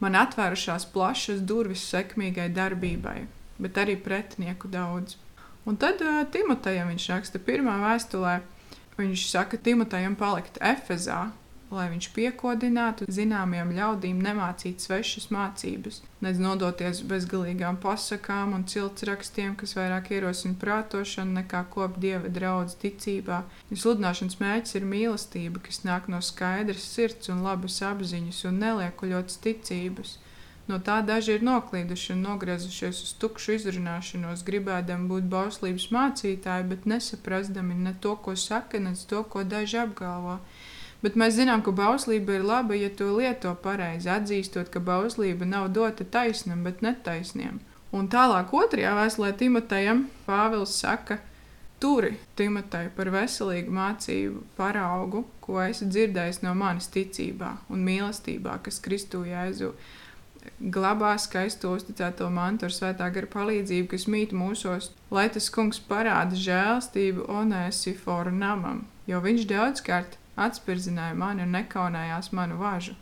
[0.00, 3.24] man atvērušās plašas durvis sekmīgai darbībai,
[3.58, 5.16] bet arī pretinieku daudz.
[5.66, 8.36] Un tad uh, Timotejam viņš raksta pirmā vēstulē,
[9.00, 11.32] viņš saka Timotejam palikt Efezā,
[11.76, 19.76] lai viņš piekodinātu zināmiem ļaudīm nemācīt svešas mācības, nedz nodoties bezgalīgām pasakām un ciltsrakstiem, kas
[19.78, 23.42] vairāk ierosina prātošanu nekā kop dieva draudz ticībā.
[23.70, 30.18] Sludināšanas mērķis ir mīlestība, kas nāk no skaidras sirds un labas apziņas un neliekuļotas ticības.
[30.66, 36.88] No tā daži ir noklīduši un nogriezušies uz tukšu izrunāšanos, gribēdami būt bauslības mācītāji, bet
[36.90, 40.40] nesaprastami ne to, ko saka, ne to, ko daži apgalvo.
[41.06, 45.68] Bet mēs zinām, ka bauslība ir laba, ja to lieto pareizi, atzīstot, ka bauslība nav
[45.76, 47.60] dota taisnam, bet netaisniem.
[47.94, 51.20] Un tālāk otrajā vēstulē Timotejam Pāvils saka,
[51.78, 58.82] turi Timoteju par veselīgu mācību paraugu, ko esi dzirdējis no manis ticībā un mīlestībā, kas
[58.82, 59.70] Kristū Jēzu
[60.74, 66.34] glabā skaisto uzticēto mantu ar svētā gara palīdzību, kas mīt mūsos, lai tas kungs parāda
[66.34, 72.94] žēlstību Onēsiforu namam, jo viņš daudzkārt atspirdzināja mani un nekaunējās manu važu.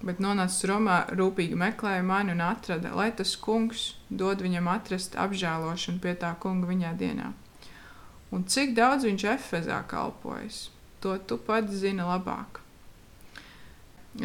[0.00, 6.00] Bet nonācis Romā, rūpīgi meklēja mani un atrada, lai tas kungs dod viņam atrast apžēlošanu
[6.00, 7.34] pie tā kunga viņā dienā.
[8.32, 10.70] Un cik daudz viņš Efezā kalpojas,
[11.04, 12.62] to tu pats zini labāk.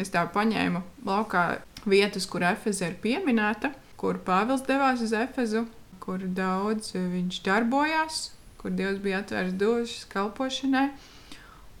[0.00, 1.44] Es tā paņēmu laukā
[1.84, 5.66] vietas, kur Efeza ir pieminēta, kur Pāvils devās uz Efezu,
[6.00, 8.22] kur daudz viņš darbojās,
[8.60, 10.88] kur Dievs bija atvērs došas kalpošanai.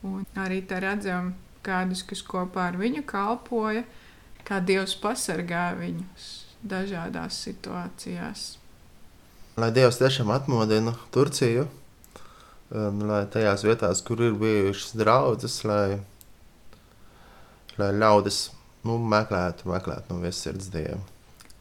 [0.04, 1.32] Un arī tā redzam
[1.66, 3.84] kādus, kas kopā ar viņu kalpoja,
[4.46, 6.28] kā Dievs pasargā viņus
[6.66, 8.46] dažādās situācijās.
[9.56, 11.64] Lai Dievs tiešām atmodina Turciju,
[12.70, 15.98] lai tajās vietās, kur ir bijušas draudzes, lai,
[17.80, 18.40] lai ļaudis
[18.86, 21.00] nu, meklētu, meklētu no visas sirds Dievu.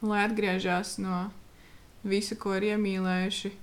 [0.06, 1.30] Lai atgriežas no
[2.06, 3.54] visa, ko ir iemīlējuši,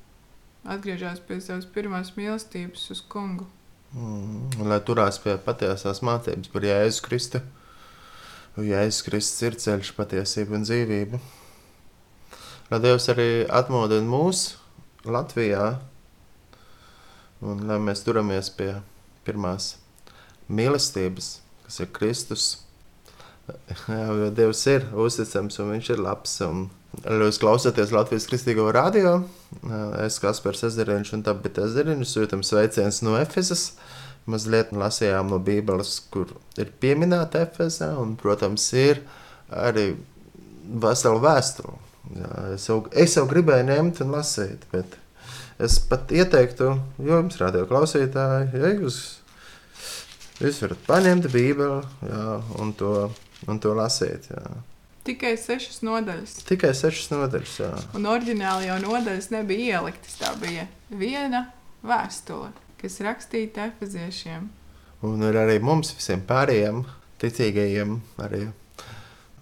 [0.75, 3.47] atgriežas pie savas pirmās mīlestības uz kungu.
[3.93, 7.43] Mm, lai turās pie patiesās mācības par Jēzu Kristu.
[8.57, 11.21] Jēzus Kristus ir ceļš, patiesība un dzīvība.
[12.73, 14.55] Lai Dievs arī atmodina mūs
[15.05, 15.67] Latvijā,
[17.45, 18.71] un lai mēs turamies pie
[19.27, 19.75] pirmās
[20.49, 21.35] mīlestības,
[21.67, 22.51] kas ir Kristus.
[23.89, 26.39] Jo Dievs ir uzticams un Viņš ir labs.
[26.47, 26.69] Un
[27.03, 29.19] Jūs klausāties Latvijas Kristīgo radio.
[29.63, 33.73] Es esmu Kaspars Ezeriņš un tāpēc Ezeriņš sūtam sveicienus no Efesas.
[34.27, 39.01] Mazliet lasījām no Bībeles, kur ir pieminēta Efesa, un, protams, ir
[39.51, 39.93] arī
[40.83, 41.79] vesela vēstule.
[42.53, 44.99] Es, jau, es jau gribēju ņemt un lasīt, bet
[45.63, 46.73] es pat ieteiktu
[47.03, 48.99] jums, radio klausītāji, ja jūs,
[50.43, 52.27] jūs varat paņemt Bībeli jā,
[52.63, 53.09] un, to,
[53.47, 54.31] un to lasīt.
[54.31, 54.45] Jā.
[55.03, 56.37] Tikai sešas nodaļas.
[56.47, 57.55] Tikai sešas nodaļas.
[57.59, 57.71] Jā.
[57.99, 60.15] Un oriģināli jau nodaļas nebija ieliktas.
[60.21, 61.49] Tā bija viena
[61.83, 64.47] vēstule, kas rakstīta efeziešiem.
[65.03, 66.85] Un arī mums visiem pārējiem
[67.23, 68.45] ticīgajiem arī.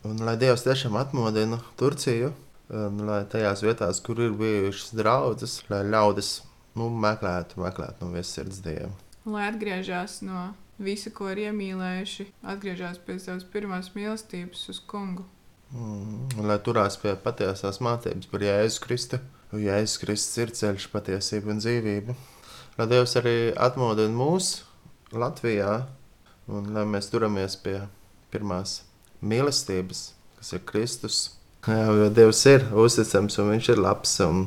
[0.09, 2.31] Un lai Dievs tiešām atmodina Turciju,
[2.73, 6.39] un lai tajās vietās, kur ir bijušas draudzes, lai ļaudis
[6.81, 8.95] nu, meklētu, meklētu no visas sirds Dievu.
[9.29, 15.29] Lai atgriežas no visa, ko ir iemīlējuši, atgriežas pie savas pirmās mīlestības uz kungu.
[15.71, 19.21] Mm, lai turās pie patiesās mācības par Jēzu Kristu.
[19.55, 22.15] Jēzus Kristus ir ceļš, patiesība un dzīvība.
[22.79, 24.61] Lai Dievs arī atmodina mūs
[25.15, 25.81] Latvijā,
[26.51, 27.77] un lai mēs turamies pie
[28.31, 28.81] pirmās
[29.23, 30.01] mīlestības,
[30.39, 31.19] kas ir Kristus.
[31.67, 34.17] Jā, jo Dievs ir uzticams un Viņš ir labs.
[34.27, 34.45] Un,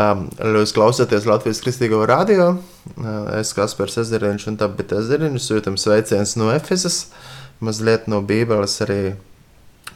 [0.00, 0.24] um,
[0.56, 2.54] jūs klausāties Latvijas Kristīgo radio.
[2.94, 7.06] Uh, es esmu Kaspars Ezeriņš un tāpēc Ezeriņš sūtam sveicienus no Efesas,
[7.64, 9.00] mazliet no Bībeles arī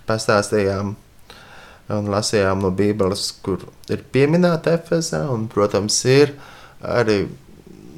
[0.08, 0.96] pastāstījām
[1.96, 6.34] un lasījām no Bībeles, kur ir pieminēta Efesā, un, protams, ir
[6.84, 7.22] arī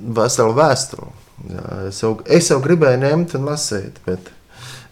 [0.01, 1.11] vesela vēstule.
[1.89, 4.31] Es, jau, es jau gribēju ņemt un lasīt, bet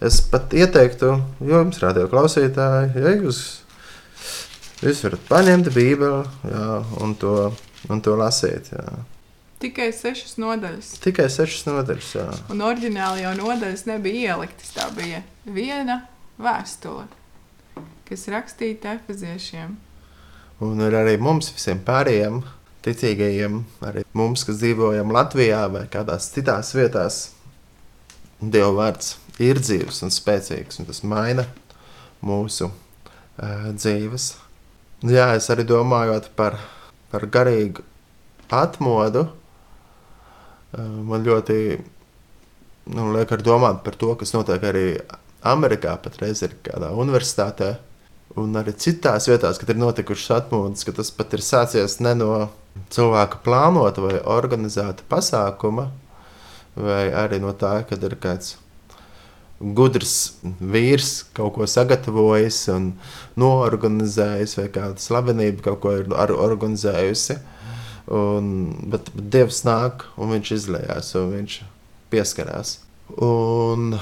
[0.05, 1.13] es pat ieteiktu
[1.45, 3.43] jums, radio klausītāji, ja jūs,
[4.83, 6.67] jūs varat paņemt Bībeli jā,
[7.05, 7.37] un, to,
[7.93, 8.73] un to lasīt.
[8.73, 8.99] Jā.
[9.59, 10.93] Tikai sešas nodaļas.
[11.03, 12.13] Tikai sešas nodaļas.
[12.15, 12.29] Jā.
[12.55, 14.71] Un oriģināli jau nodaļas nebija ieliktas.
[14.77, 16.05] Tā bija viena
[16.43, 17.07] vēstule,
[18.09, 19.75] kas rakstīta efeziešiem.
[20.65, 22.41] Un ir arī mums visiem pārējiem
[22.87, 27.19] ticīgajiem, arī mums, kas dzīvojam Latvijā vai kādās citās vietās,
[28.39, 31.43] Dieva vārds ir dzīves un spēcīgs, un tas maina
[32.23, 34.29] mūsu uh, dzīves.
[35.11, 36.55] Jā, es arī domājot par,
[37.11, 37.83] par garīgu
[38.55, 41.59] atmodu, uh, man ļoti
[42.95, 44.87] nu, liek ar domāt par to, kas notiek arī
[45.47, 47.77] Amerikā patreiz ir kādā universitātē.
[48.39, 52.33] Un arī citās vietās, kad ir notikušas atmodas, ka tas pat ir sācies ne no
[52.95, 55.89] cilvēka plānota vai organizēta pasākuma,
[56.79, 58.57] vai arī no tā, ka ir kāds
[59.59, 62.93] gudrs vīrs kaut ko sagatavojis un
[63.41, 67.39] noorganizējis, vai kāda slavenība kaut ko ir organizējusi.
[68.15, 68.53] Un,
[68.89, 71.59] bet, bet Dievs nāk un viņš izlējās, un viņš
[72.13, 72.79] pieskarās.
[73.21, 73.99] Un,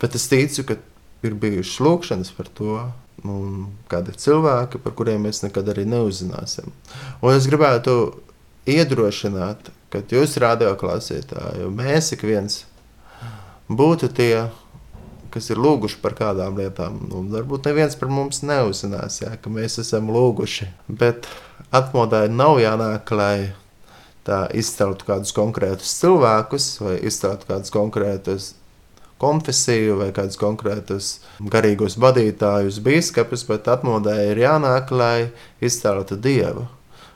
[0.00, 0.78] bet es ticu, ka
[1.26, 2.78] ir bijušas lūkšanas par to,
[3.26, 6.72] un kādi cilvēki, par kuriem mēs nekad arī neuzzināsim.
[7.20, 7.96] Un es gribētu
[8.70, 12.62] iedrošināt, ka jūs, radioklausītāji, mēs ik viens
[13.68, 14.48] būtu tie,
[15.30, 16.98] kas ir lūguši par kādām lietām.
[17.14, 20.70] Un varbūt neviens par mums neuzzinās, jā, ka mēs esam lūguši.
[20.88, 21.28] Bet
[21.74, 23.50] atmodai nav jānāk, lai
[24.26, 28.50] tā izceltu kādus konkrētus cilvēkus vai izceltu kādus konkrētus
[29.20, 31.12] konfesiju vai kādus konkrētus
[31.52, 35.30] garīgos vadītājus, biskupus, bet atmodai ir jānāk, lai
[35.60, 36.66] izceltu dievu.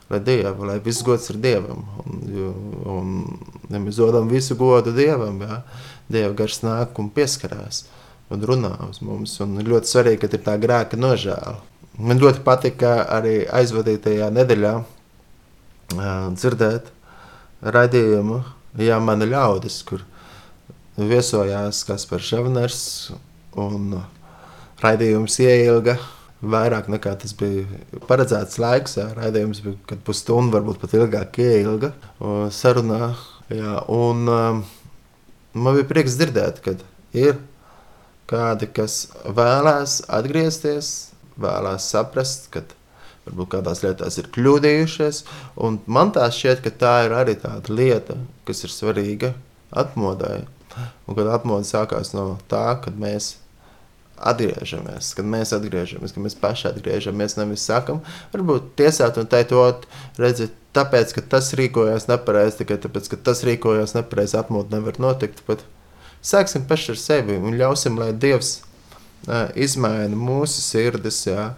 [0.05, 1.81] Lai dievu, lai viss gods ir dievam.
[2.05, 2.19] Un,
[2.93, 3.13] un,
[3.73, 5.63] ja mēs dodam visu godu dievam, jā,
[6.05, 7.85] Dieva gars nāk un pieskarās
[8.29, 9.33] un runā uz mums.
[9.41, 11.57] Un ļoti svarīgi, ka ir tā grēka nožēla.
[11.97, 14.73] Man ļoti patika arī aizvadītajā nedēļā
[16.35, 16.91] dzirdēt
[17.75, 18.41] raidījumu,
[18.83, 20.03] ja mana ļaudis, kur
[20.97, 22.83] viesojās Kaspars Šavners
[23.59, 23.97] un
[24.83, 25.97] raidījums ieilga
[26.45, 27.65] vairāk nekā tas bija
[28.09, 28.97] paredzēts laiks.
[28.99, 31.91] Jā, raidījums bija kad pusstundu, varbūt pat ilgāk ieilga
[32.53, 33.13] sarunā.
[33.53, 34.61] Jā, un, uh,
[35.53, 36.75] man bija prieks dzirdēt, ka
[37.15, 37.37] ir
[38.29, 40.93] kādi, kas vēlās atgriezties,
[41.41, 42.63] vēlās saprast, ka
[43.27, 45.23] varbūt kādās lietās ir kļūdījušies.
[45.85, 48.17] Man tā šķiet, ka tā ir arī tāda lieta,
[48.49, 49.33] kas ir svarīga
[49.75, 50.43] atmodai.
[51.05, 53.35] Un kad atmoda sākās no tā, kad mēs
[54.15, 57.99] atgriežamies, kad mēs atgriežamies, kad mēs paši atgriežamies, nevis sakam,
[58.33, 59.87] varbūt tiesāt un teikt,
[60.21, 65.43] redziet, tāpēc, ka tas rīkojās nepareizi, tikai tāpēc, ka tas rīkojās nepareizi, atmodu nevar notikt.
[65.47, 65.63] Bet
[66.25, 71.21] sāksim paši ar sevi un ļausim, lai Dievs uh, izmaina mūsu sirdis.
[71.29, 71.53] Jā,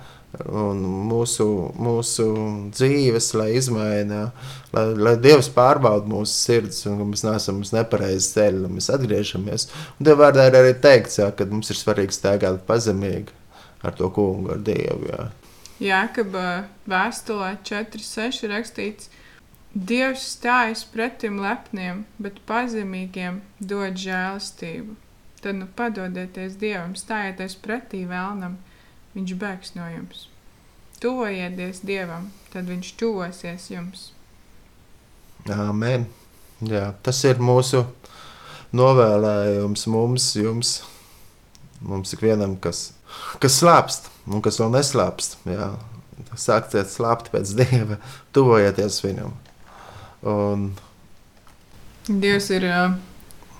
[0.45, 1.47] Un mūsu,
[1.81, 2.27] mūsu
[2.69, 4.45] dzīves, lai izmainītu,
[4.75, 9.67] lai, lai Dievs pārbauda mūsu sirdis, un mēs neesam uz nepareizu ceļu, un mēs atgriežamies.
[9.97, 13.33] Un Dieva vārdā ir arī teikts, jā, ka mums ir svarīgi staigāt pazemīgi
[13.81, 15.09] ar to kungu, ar Dievu.
[15.09, 15.27] Jā.
[15.81, 16.49] Jēkabā
[16.89, 19.11] vēstulē 4.6 rakstīts,
[19.77, 24.95] Dievs stājas pretim lepniem, bet pazemīgiem dod žēlastību.
[25.43, 28.55] Tad nu padodieties Dievam, stājieties pretī vēlnam,
[29.17, 30.27] viņš bēgs no jums.
[31.01, 34.11] Tuvojieties Dievam, tad viņš tuvosies jums.
[35.53, 36.07] Amen.
[36.65, 37.83] Jā, tas ir mūsu
[38.77, 40.71] novēlējums mums, jums,
[41.85, 42.91] mums ikvienam, kas,
[43.41, 45.37] kas slāpst un kas vēl neslāpst.
[45.47, 45.75] Jā.
[46.37, 47.99] Sākciet slāpt pēc dieva,
[48.33, 49.35] tuvojieties viņam.
[50.27, 50.65] Un...
[52.07, 52.97] Dievs ir uh,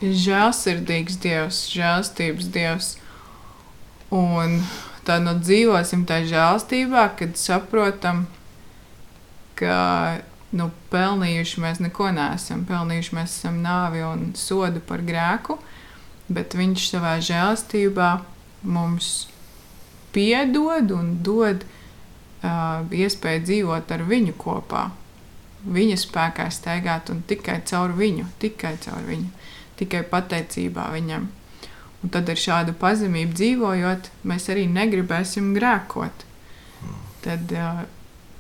[0.02, 2.90] žēlsirdīgs Dievs, žēlstības Dievs.
[4.14, 4.62] Un
[5.08, 8.26] tad nu dzīvosim tajā žēlstībā, kad saprotam,
[9.58, 9.78] ka
[10.56, 12.66] nu, pelnījuši mēs neko neesam.
[12.68, 15.58] Pelnījuši mēs esam nāvi un sodu par grēku,
[16.28, 18.12] bet viņš savā žēlstībā
[18.68, 19.28] mums
[20.16, 24.88] piedod un dod uh, iespēju dzīvot ar viņu kopā.
[25.68, 29.32] Viņa spēkā staigāt un tikai caur viņu, tikai caur viņu,
[29.80, 31.28] tikai pateicībā viņam.
[32.04, 36.26] Un tad ar šādu pazemību dzīvojot, mēs arī negribēsim grēkot.
[37.26, 37.54] Tad,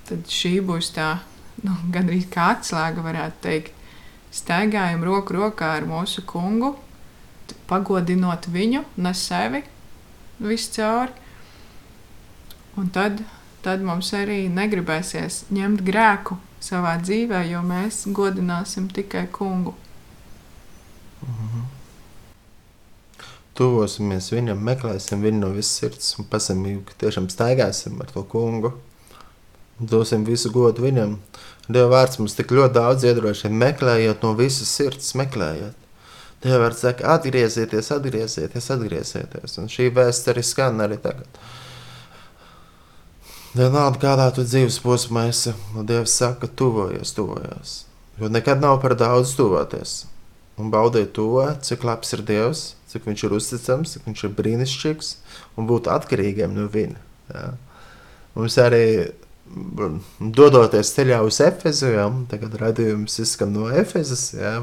[0.07, 1.17] tad šī būs tā
[1.65, 3.73] nu, gandrīz kā atslēga, varētu teikt.
[4.37, 6.75] Staigājam roku rokā ar mūsu kungu,
[7.67, 9.63] pagodinot viņu, ne sevi
[10.43, 11.15] viscaur
[12.77, 13.23] Un tad,
[13.65, 19.73] tad mums arī negribēsies ņemt grēku savā dzīvē, jo mēs godināsim tikai kungu.
[21.25, 21.76] Mm -hmm.
[23.57, 28.75] Tuvosimies viņam, meklēsim viņu no visas sirds un pazemīgi tiešām staigāsim ar to kungu.
[29.79, 31.15] Dosim visu godu viņam.
[31.67, 33.57] Dieva vārds mums tik ļoti daudz iedrošina.
[33.65, 35.73] Meklējiet no visas sirds, meklējiet.
[36.45, 39.57] Dieva vārds saka, atgriezieties, atgriezieties, atgriezieties.
[39.57, 41.41] Un šī vēsts arī skan arī tagad.
[43.57, 45.55] Vienalga, kādā tu dzīves posmā esi,
[45.89, 47.77] Dievs saka, tuvojies, tuvojies.
[48.21, 50.03] Jo nekad nav par daudz tuvoties.
[50.61, 55.13] Un baudīt to, cik labs ir Dievs, cik viņš ir uzticams, cik viņš ir brīnišķīgs
[55.57, 57.01] un būt atkarīgiem no viņa.
[57.33, 57.47] Ja.
[58.37, 58.85] Mums arī
[60.19, 64.59] dodoties ceļā uz Efezu, ja, tagad redzējums izskan no Efezas, ja,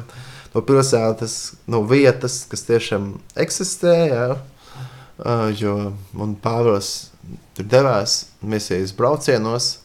[0.55, 3.15] no pilsētas, no vietas, kas tiešām
[3.47, 3.97] eksistē.
[5.15, 7.13] Uh, jo man Pāvils
[7.55, 9.84] tur devās misijas braucienos,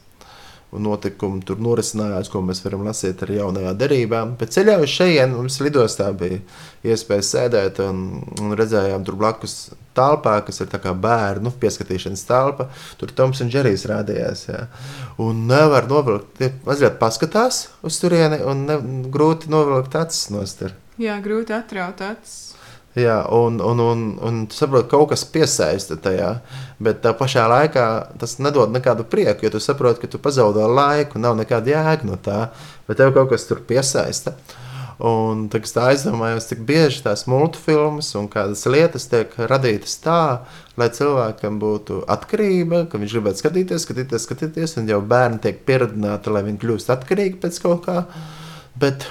[0.75, 4.21] un notikumi tur norisinājās, ko mēs varam lasīt ar jaunajā derībā.
[4.39, 6.39] Bet ceļā uz šejienes mums lidostā bija
[6.85, 8.03] iespēja sēdēt un,
[8.41, 9.55] un redzējām tur blakus
[9.97, 12.69] telpā, kas ir tā kā bērnu pieskatīšanas telpa.
[13.01, 14.45] Tur Toms un Džerijs rādījās.
[14.51, 14.65] Jā.
[15.21, 18.77] Un nevar novilkt, tie mazliet paskatās uz turieni un ne,
[19.09, 20.77] grūti novilkt acis no stūra.
[20.99, 22.48] Jā, grūti atraut acis.
[22.99, 26.31] Jā, un, un, un, un tu saproti, ka kaut kas piesaista tajā,
[26.83, 27.85] bet tā pašā laikā
[28.19, 32.17] tas nedod nekādu prieku, jo tu saproti, ka tu pazaudē laiku, nav nekāda jēga no
[32.17, 32.47] tā,
[32.89, 34.33] bet tev kaut kas tur piesaista.
[34.99, 40.23] Un tā, aizdomājos, cik bieži tās multfilmas un kādas lietas tiek radītas tā,
[40.75, 46.33] lai cilvēkam būtu atkarība, ka viņš gribētu skatīties, skatīties, skatīties, un jau bērni tiek pieredzināti,
[46.35, 48.03] lai viņi kļūst atkarīgi pēc kaut kā.
[48.79, 49.07] Bet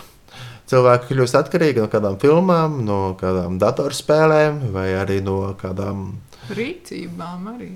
[0.68, 6.10] cilvēki kļūst atkarīgi no kādām filmām, no kādām datorspēlēm vai arī no kādām
[6.54, 7.46] rīcībām.
[7.54, 7.70] Arī.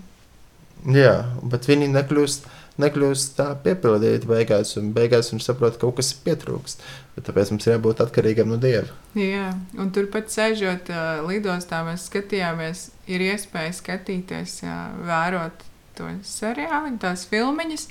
[0.93, 1.15] Jā,
[1.47, 2.49] bet viņi nekļūst,
[2.83, 6.83] nekļūst tā piepildīti beigās, un beigās viņi saprot, ka kaut kas ir pietrūkst.
[7.23, 8.89] Tāpēc mums ir jābūt atkarīgam no dieva.
[9.19, 15.65] Jā, un turpat sēžot uh, lidostā, mēs skatījāmies, ir iespēja skatīties, jā, vērot
[15.97, 17.87] to seriālu, tās filmiņas,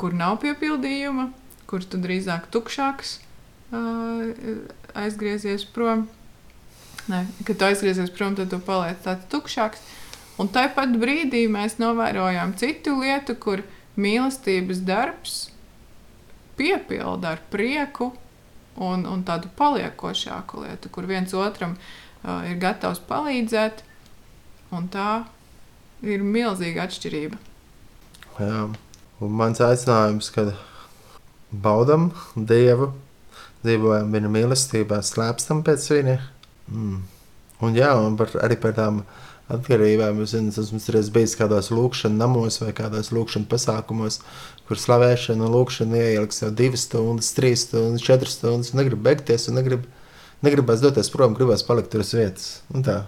[0.00, 1.30] kur nav piepildījuma,
[1.70, 3.20] kur tu drīzāk tukšāks
[3.70, 6.08] aizgriezies prom.
[7.10, 9.82] Ne, kad tu aizgriezies prom, tad tu paliec tāds tukšāks.
[10.40, 13.62] Un tāpat brīdī mēs novērojām citu lietu, kur
[14.00, 15.40] mīlestības darbs
[16.56, 18.10] piepilda ar prieku
[18.80, 23.84] un, un tādu paliekošāku lietu, kur viens otram uh, ir gatavs palīdzēt.
[24.70, 25.24] Un tā
[26.06, 27.38] ir milzīga atšķirība.
[28.38, 28.66] Jā,
[29.20, 30.52] un mans aicinājums, kad
[31.50, 32.92] baudam Dievu,
[33.64, 36.16] dzīvojam viņa mīlestībā, slēpstam pēc viņa.
[36.70, 37.00] Mm.
[37.60, 39.02] Un, jā, un par, arī par tām
[39.52, 40.22] atkarībām.
[40.24, 44.20] Es zinu, tas mums ir bijis kādās lūkšanas namos vai kādās lūkšanas pasākumos,
[44.68, 48.72] kur slavēšana un lūkšana ieliks jau divas stundas, trīs stundas, četras stundas.
[48.78, 49.90] Negribu beigties un negribu,
[50.46, 52.48] negribas doties prom, gribas palikt tur uz vietas.
[52.72, 53.02] Un tā.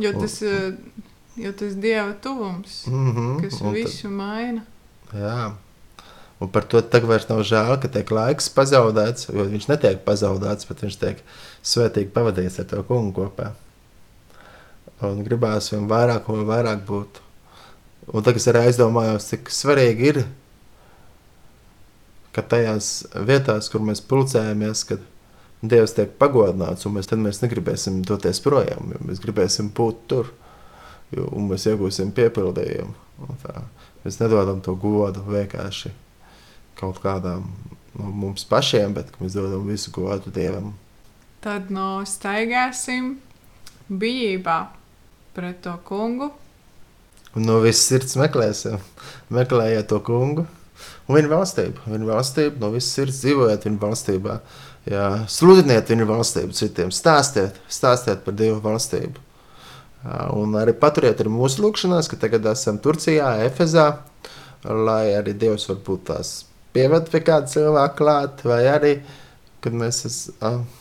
[0.00, 1.04] Jo tas, un,
[1.40, 4.64] jo tas Dieva tuvums, mm -hmm, kas visu tad, maina.
[5.12, 5.54] Jā.
[6.40, 10.68] Un par to tagad vairs nav žēl, ka tiek laiks pazaudēts, jo viņš netiek pazaudēts,
[10.68, 11.22] bet viņš tiek
[11.64, 13.54] svētīgi pavadīts ar to kungu kopā.
[15.06, 17.22] Un gribās vien vairāk un vairāk būt.
[18.12, 20.22] Un tagad es arī aizdomājos, cik svarīgi ir,
[22.36, 25.12] ka tajās vietās, kur mēs pulcējamies, kad
[25.66, 30.28] Dievs tiek pagodināts, un mēs mēs negribēsim doties projām, jo mēs gribēsim būt tur,
[31.16, 32.92] jo, un mēs iegūsim piepildījumu.
[34.04, 35.94] Mēs nedodam to godu vienkārši
[36.76, 37.46] kaut kādām
[37.96, 40.74] no mums pašiem, bet mēs dodam visu godu Dievam.
[41.44, 43.16] Tad no staigāsim
[43.88, 44.58] bijībā
[45.36, 46.32] pret to kungu.
[47.36, 48.80] Un no visas sirds meklēsim,
[49.32, 50.46] meklējiet to kungu
[51.06, 51.84] un viņa valstību.
[51.92, 54.40] Viņa valstību no visas sirds dzīvojiet viņa valstībā.
[54.86, 59.22] Jā, sludiniet viņa valstību citiem, stāstiet, stāstiet par Dieva valstību.
[60.38, 63.88] Un arī paturiet ar mūsu lūgšanās, ka tagad esam Turcijā, Efezā,
[64.62, 66.36] lai arī Dievs varbūt tās
[66.76, 68.92] pieved pie kāda cilvēka klāt, vai arī,
[69.64, 70.16] kad mēs es,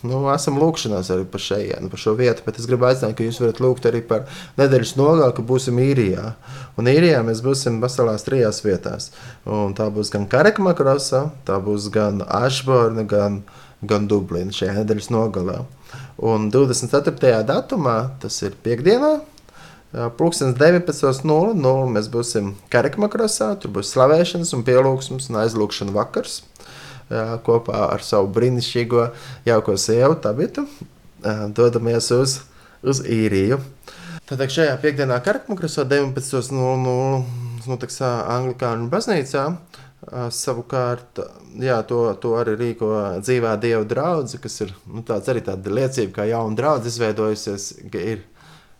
[0.05, 3.39] nu, esam lūkšanās arī par šejienu, par šo vietu, bet es gribu aicināt, ka jūs
[3.41, 4.27] varat lūgt arī par
[4.59, 6.33] nedēļas nogali, ka būsim īrijā.
[6.77, 9.09] Un īrijā mēs būsim veselās trijās vietās.
[9.49, 13.41] Un tā būs gan Karekmakrosa, tā būs gan Ashborna, gan,
[13.81, 15.63] gan Dublina šajā nedēļas nogalē.
[16.25, 17.31] Un 24.
[17.47, 19.15] datumā, tas ir piekdienā,
[19.95, 26.41] Pūkstens 19.00 mēs būsim Karekmakrosā, tur būs slavēšanas un pielūgsmes un aizlūkšana vakars
[27.45, 29.05] kopā ar savu brīnišķīgo
[29.45, 30.65] jauko sievu Tabitu.
[31.55, 32.39] Dodamies uz,
[32.83, 33.61] uz īriju.
[34.25, 39.45] Tad šajā piekdienā Karekmakrosā 19.00 notiks Anglikāņu baznīcā.
[40.35, 41.21] Savukārt,
[41.61, 42.89] jā, to, to arī rīko
[43.23, 47.69] dzīvā Dieva draudzene, kas ir nu, arī tāda liecība, kā jauna draudzene izveidojusies.
[47.95, 48.25] Ir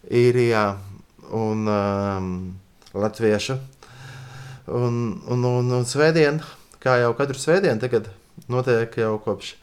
[0.06, 0.66] īrijā
[1.34, 2.30] un um,
[2.94, 3.58] latviešu.
[4.66, 6.40] Un, un, un, un svētdien,
[6.82, 8.10] kā jau katru svētdienu, tagad
[8.52, 9.54] notiek jau kopš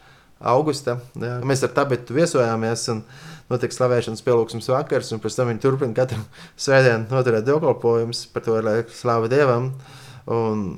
[0.52, 0.98] augusta.
[1.18, 1.40] Jā.
[1.46, 3.02] Mēs ar tabetu viesojāmies un
[3.50, 6.22] notiek slavēšanas pielūgsmes vakars, un pēc tam viņi turpina katru
[6.60, 9.72] svētdienu noturēt dievkalpojumus par to, lai slāva Dievam.
[10.30, 10.68] Un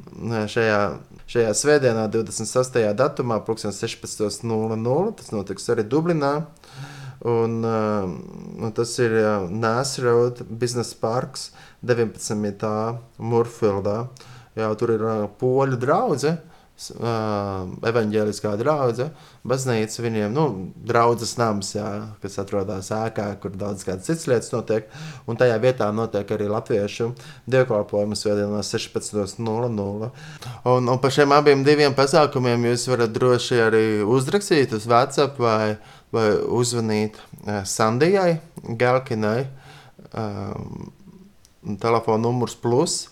[0.48, 0.80] šajā,
[1.28, 2.80] šajā svētdienā, 26.
[2.96, 6.38] datumā, 16.00, tas notiks arī Dublinā.
[6.40, 6.93] Uh,
[7.24, 11.50] un tas ir uh, Nāsroad Business Parks
[11.80, 12.72] 19.
[13.18, 14.02] Murfildā.
[14.54, 16.50] Jā, tur ir uh, poļu draudzene.
[16.90, 19.04] uh, evaņģēliskā drauga,
[19.46, 20.44] baznīca viņiem, nu,
[20.82, 21.86] draudzes nams, jā,
[22.18, 24.88] kas atrodas ēkā, kur daudz kādas citas lietas notiek,
[25.30, 27.12] un tajā vietā notiek arī latviešu
[27.46, 30.10] dievkalpojumu svētdien no 16.00.
[30.66, 35.76] Un, un par šiem abiem diviem pasākumiem jūs varat droši arī uzrakstīt uz WhatsApp vai
[36.54, 38.38] uzvanīt uh, Sandijai
[38.80, 39.48] Galkinai.
[40.14, 40.92] Um,
[41.80, 43.08] telefona numurs plus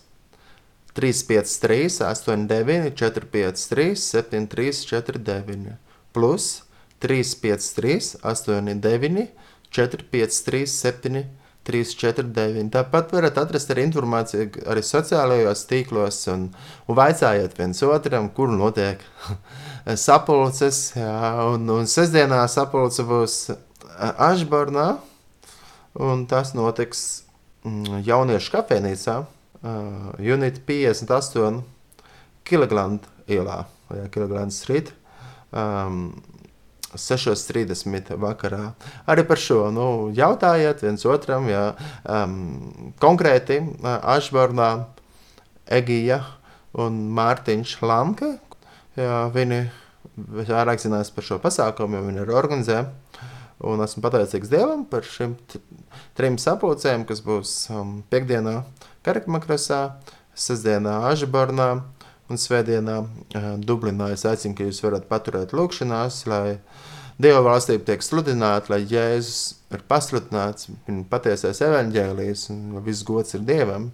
[0.94, 5.76] 353, 89, 453, 7349,
[6.12, 6.62] plus
[6.98, 9.28] 353, 89,
[9.70, 12.70] 453, 7349.
[12.74, 16.40] Tāpat varat atrast arī informāciju arī sociālajos tīklos un,
[16.86, 18.98] un vaicājiet viens otram, kur notiek
[19.96, 20.92] sapulces.
[20.96, 21.18] Jā,
[21.52, 23.36] un, un sestdienā sapulce būs
[24.00, 24.88] Ašbarnā,
[26.00, 27.22] un tas notiks
[27.66, 31.62] mm, jauniešu kafejnīcā uh, Unit 58
[32.48, 34.94] Kiloglandu ielā, vai Kiloglandu street.
[35.52, 36.14] Um,
[36.92, 38.72] 6.30 vakarā.
[39.08, 41.72] Arī par šo nu, jautājiet viens otram, ja
[42.04, 44.70] um, konkrēti uh, Ašbarnā
[45.72, 46.20] Egija
[46.76, 48.34] un Mārtiņš Lamke.
[48.92, 49.62] Jā, viņi
[50.50, 52.82] vairāk zinās par šo pasākumu, jo viņi ir organizē.
[53.64, 55.36] Un esmu pateicīgs Dievam par šiem
[56.18, 58.58] trim sapulcēm, kas būs um, piekdienā
[59.06, 59.80] Karakmakrasā,
[60.34, 61.68] sestdienā Ažabarnā
[62.28, 62.98] un svētdienā
[63.62, 64.10] Dublinā.
[64.12, 66.58] Es aicinu, ka jūs varat paturēt lūkšanās, lai
[67.22, 73.44] Dieva valstība tiek sludināta, lai Jēzus ir pasludināts, viņa patiesais evaņģēlijs un viss gods ir
[73.48, 73.92] Dievam.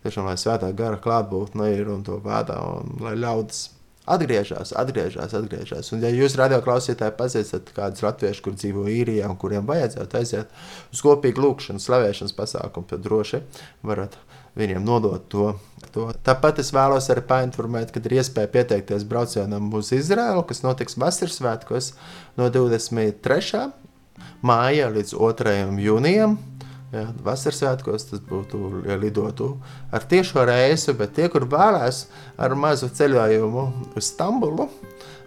[0.00, 3.68] Tiešām, lai svētā gara klātbūtne ir un to vada, un lai ļaudis
[4.10, 5.92] atgriežas, atgriežas, atgriežas.
[5.94, 10.52] Un, ja jūs radio klausītāji pazīstat kādus latviešus, kur dzīvo īrijā un kuriem vajadzētu aiziet
[10.92, 13.42] uz kopīgu lūkšanu, slavēšanas pasākumu, tad droši
[13.86, 14.18] varat
[14.58, 15.52] viņiem nodot to.
[15.94, 16.08] to.
[16.26, 21.38] Tāpat es vēlos arī painformēt, ka ir iespēja pieteikties braucienam uz Izraelu, kas notiks vasaras
[21.40, 21.92] svētkos
[22.38, 23.68] no 23.
[24.42, 25.56] māja līdz 2.
[25.86, 26.38] jūnijam.
[26.90, 29.52] Jā, vasaras svētkos tas būtu ja lidotu
[29.94, 32.00] ar tiešo reisu, bet tie, kur vēlēs
[32.34, 34.66] ar mazu ceļojumu uz Stambulu,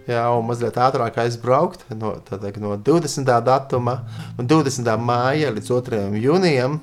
[0.04, 3.32] jā, un mazliet ātrāk aizbraukt no, teikt, no 20.
[3.46, 4.02] datuma,
[4.36, 4.92] no 20.
[5.00, 6.02] māja līdz 2.
[6.20, 6.76] jūnijam,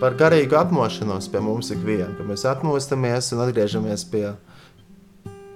[0.00, 4.53] par garīgu atmošanos pie mums ikvienam, ka mēs atmostamies un atgriežamies pie mums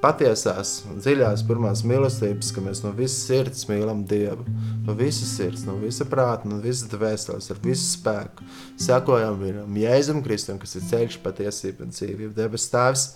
[0.03, 4.47] patiesās, dziļās pirmās mīlestības, ka mēs no visas sirds mīlam Dievu,
[4.87, 8.47] no visas sirds, no visa prāta, no visas dvēseles, ar visu spēku.
[8.81, 12.35] Sekojam viņam, Jēzum Kristum, kas ir ceļš, patiesība un dzīvība.
[12.39, 13.09] Debes Tēvs,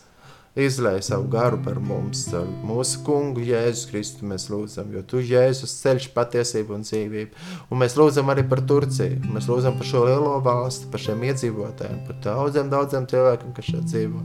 [0.59, 5.72] izlēj savu garu par mums, ar mūsu kungu Jēzus Kristu mēs lūdzam, jo tu Jēzus
[5.80, 7.44] ceļš patiesību un dzīvību.
[7.72, 12.03] Un mēs lūdzam arī par Turciju, mēs lūdzam par šo lielo valsti, par šiem iedzīvotājiem,
[12.09, 14.20] par daudziem, daudziem cilvēkiem, kas šeit dzīvo.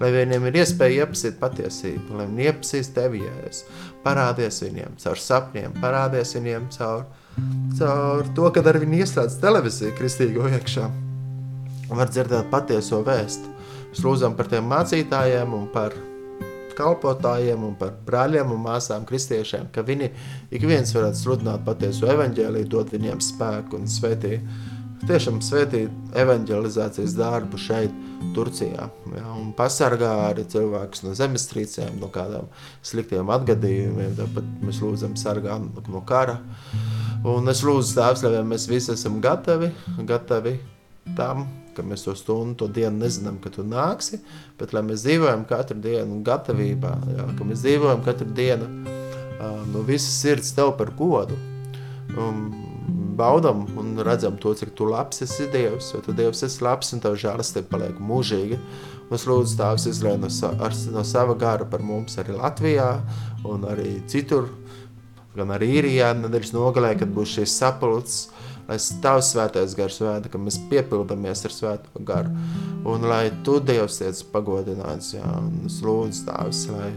[0.00, 3.62] Lai viņiem ir iespēja iepazīt patiesību, lai viņi iepazīst tevi Jēzus.
[4.02, 7.06] Parādies viņiem caur sapņiem, parādies viņiem caur,
[7.78, 10.90] caur to, kad ar viņi ieslēdz televiziju kristīgo iekšā.
[11.88, 13.57] Var dzirdēt patieso vēstu
[13.88, 15.96] Mēs lūdzam par tiem mācītājiem un par
[16.78, 20.10] kalpotājiem un par brāļiem un māsām kristiešiem, ka viņi
[20.54, 24.44] ik viens varētu sludināt patieso evaņģēliju, dot viņiem spēku un svētīt,
[25.08, 27.94] tiešām svētīt evaņģelizācijas darbu šeit,
[28.34, 28.88] Turcijā.
[29.14, 32.48] Ja, un pasargā arī cilvēkus no zemestrīcēm, no kādām
[32.86, 36.40] sliktiem atgadījumiem, tāpat mēs lūdzam sargā no kara.
[37.26, 39.70] Un es lūdzu tēvs, lai mēs visi esam gatavi,
[40.06, 40.56] gatavi
[41.18, 41.46] tam,
[41.78, 44.20] ka mēs to stundu, to dienu nezinām, ka tu nāksi,
[44.58, 49.86] bet lai mēs dzīvojam katru dienu gatavībā, jā, ka mēs dzīvojam katru dienu uh, no
[49.86, 51.38] visas sirds tev par godu.
[52.18, 52.48] Um,
[53.18, 57.02] baudam un redzam to, cik tu labs esi Dievs, jo tu Dievs esi labs un
[57.02, 58.60] tev žēlastība paliek mūžīga.
[59.14, 62.88] Es lūdzu Tēvs izlēj no, sa, ar, no sava gara par mums arī Latvijā
[63.48, 64.50] un arī citur,
[65.36, 68.28] gan arī īrijā nedēļas nogalē, kad būs šīs sapulces,
[68.68, 72.32] lai tavs svētais gars vēda, ka mēs piepildamies ar svēto garu.
[72.88, 76.90] Un lai tu, Dievs, tiec pagodināts, jā, un es lūdzu tavs, lai,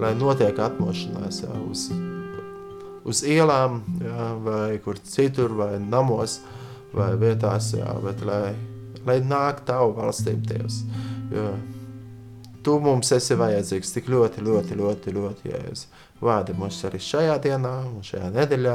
[0.00, 1.88] lai notiek atmošanās, jā, uz,
[3.04, 6.40] uz ielām, jā, vai kur citur, vai namos,
[6.96, 8.54] vai vietās, jā, bet lai,
[9.04, 10.82] lai nāk tavu valstīm, Dievs,
[11.34, 11.52] jo
[12.64, 15.86] tu mums esi vajadzīgs tik ļoti, ļoti, ļoti, ļoti, jēzus.
[16.20, 18.74] Vādi mums arī šajā dienā un šajā nedēļā,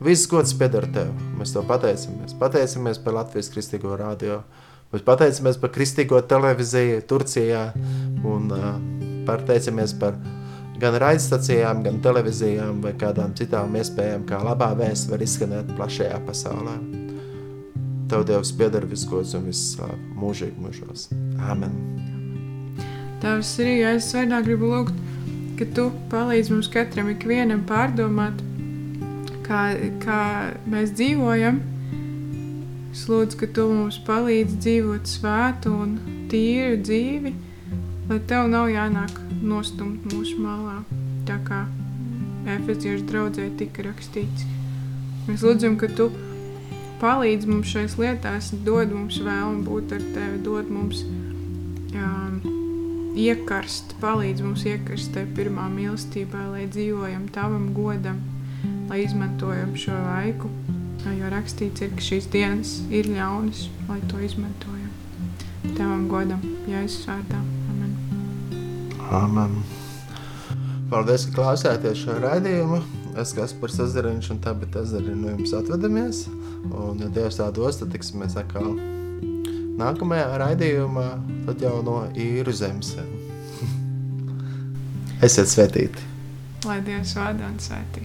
[0.00, 1.12] Viss gods pieder tev.
[1.38, 2.34] Mēs to pateicamies.
[2.36, 4.42] Pateicamies par Latvijas kristīgo radio.
[4.92, 7.62] Mēs pateicamies par kristīgo televīziju Turcijā
[8.28, 8.74] un uh,
[9.26, 10.18] pateicamies par
[10.80, 16.76] gan raidstacijām, gan televīzijām vai kādām citām iespējām, kā labā vēsts var izskanēt plašajā pasaulē.
[18.12, 21.08] Tev Dievs pieder viss gods un viss slāv mūžīgi mūžos.
[21.48, 21.72] Āmen.
[23.24, 25.00] Tavs arī, ja es svētā gribu lūgt,
[25.56, 28.44] ka tu palīdz mums katram ikvienam pārdomāt,
[29.46, 29.62] kā,
[30.02, 30.20] kā
[30.70, 31.62] mēs dzīvojam.
[32.92, 35.96] Es lūdzu, ka tu mums palīdzi dzīvot svētu un
[36.32, 37.32] tīru dzīvi,
[38.10, 40.78] lai tev nav jānāk nostumt mūsu malā,
[41.28, 41.64] tā kā
[42.56, 44.46] efeziešu draudzē tika rakstīts.
[45.26, 46.08] Mēs lūdzam, ka tu
[47.02, 52.38] palīdzi mums šais lietās, dod mums vēlmu būt ar tevi, dod mums um,
[53.18, 58.22] iekarst, palīdz mums iekarst tev pirmā mīlestībā, lai dzīvojam tavam godam,
[58.88, 60.50] lai izmantojam šo laiku.
[61.06, 64.90] Jo rakstīts, ir, ka šīs dienas ir ļaunas, lai to izmantojam.
[65.76, 67.38] Tevam godam, Jēzus vārdā.
[67.70, 67.92] Amen.
[69.20, 69.54] Amen.
[70.90, 72.82] Paldies, ka klausāties šo raidījumu.
[73.16, 76.26] Es esmu Kaspars Ezeriņš un tāpēc Ezeriņš no jums atvedamies.
[76.66, 78.74] Un, ja Dievs tā dos, tad tiksimies atkal
[79.80, 81.08] nākamajā raidījumā,
[81.46, 82.96] tad jau no īru zemes.
[85.26, 86.12] Esiet svētīti!
[86.66, 88.04] Lai Dievs vada un svētī!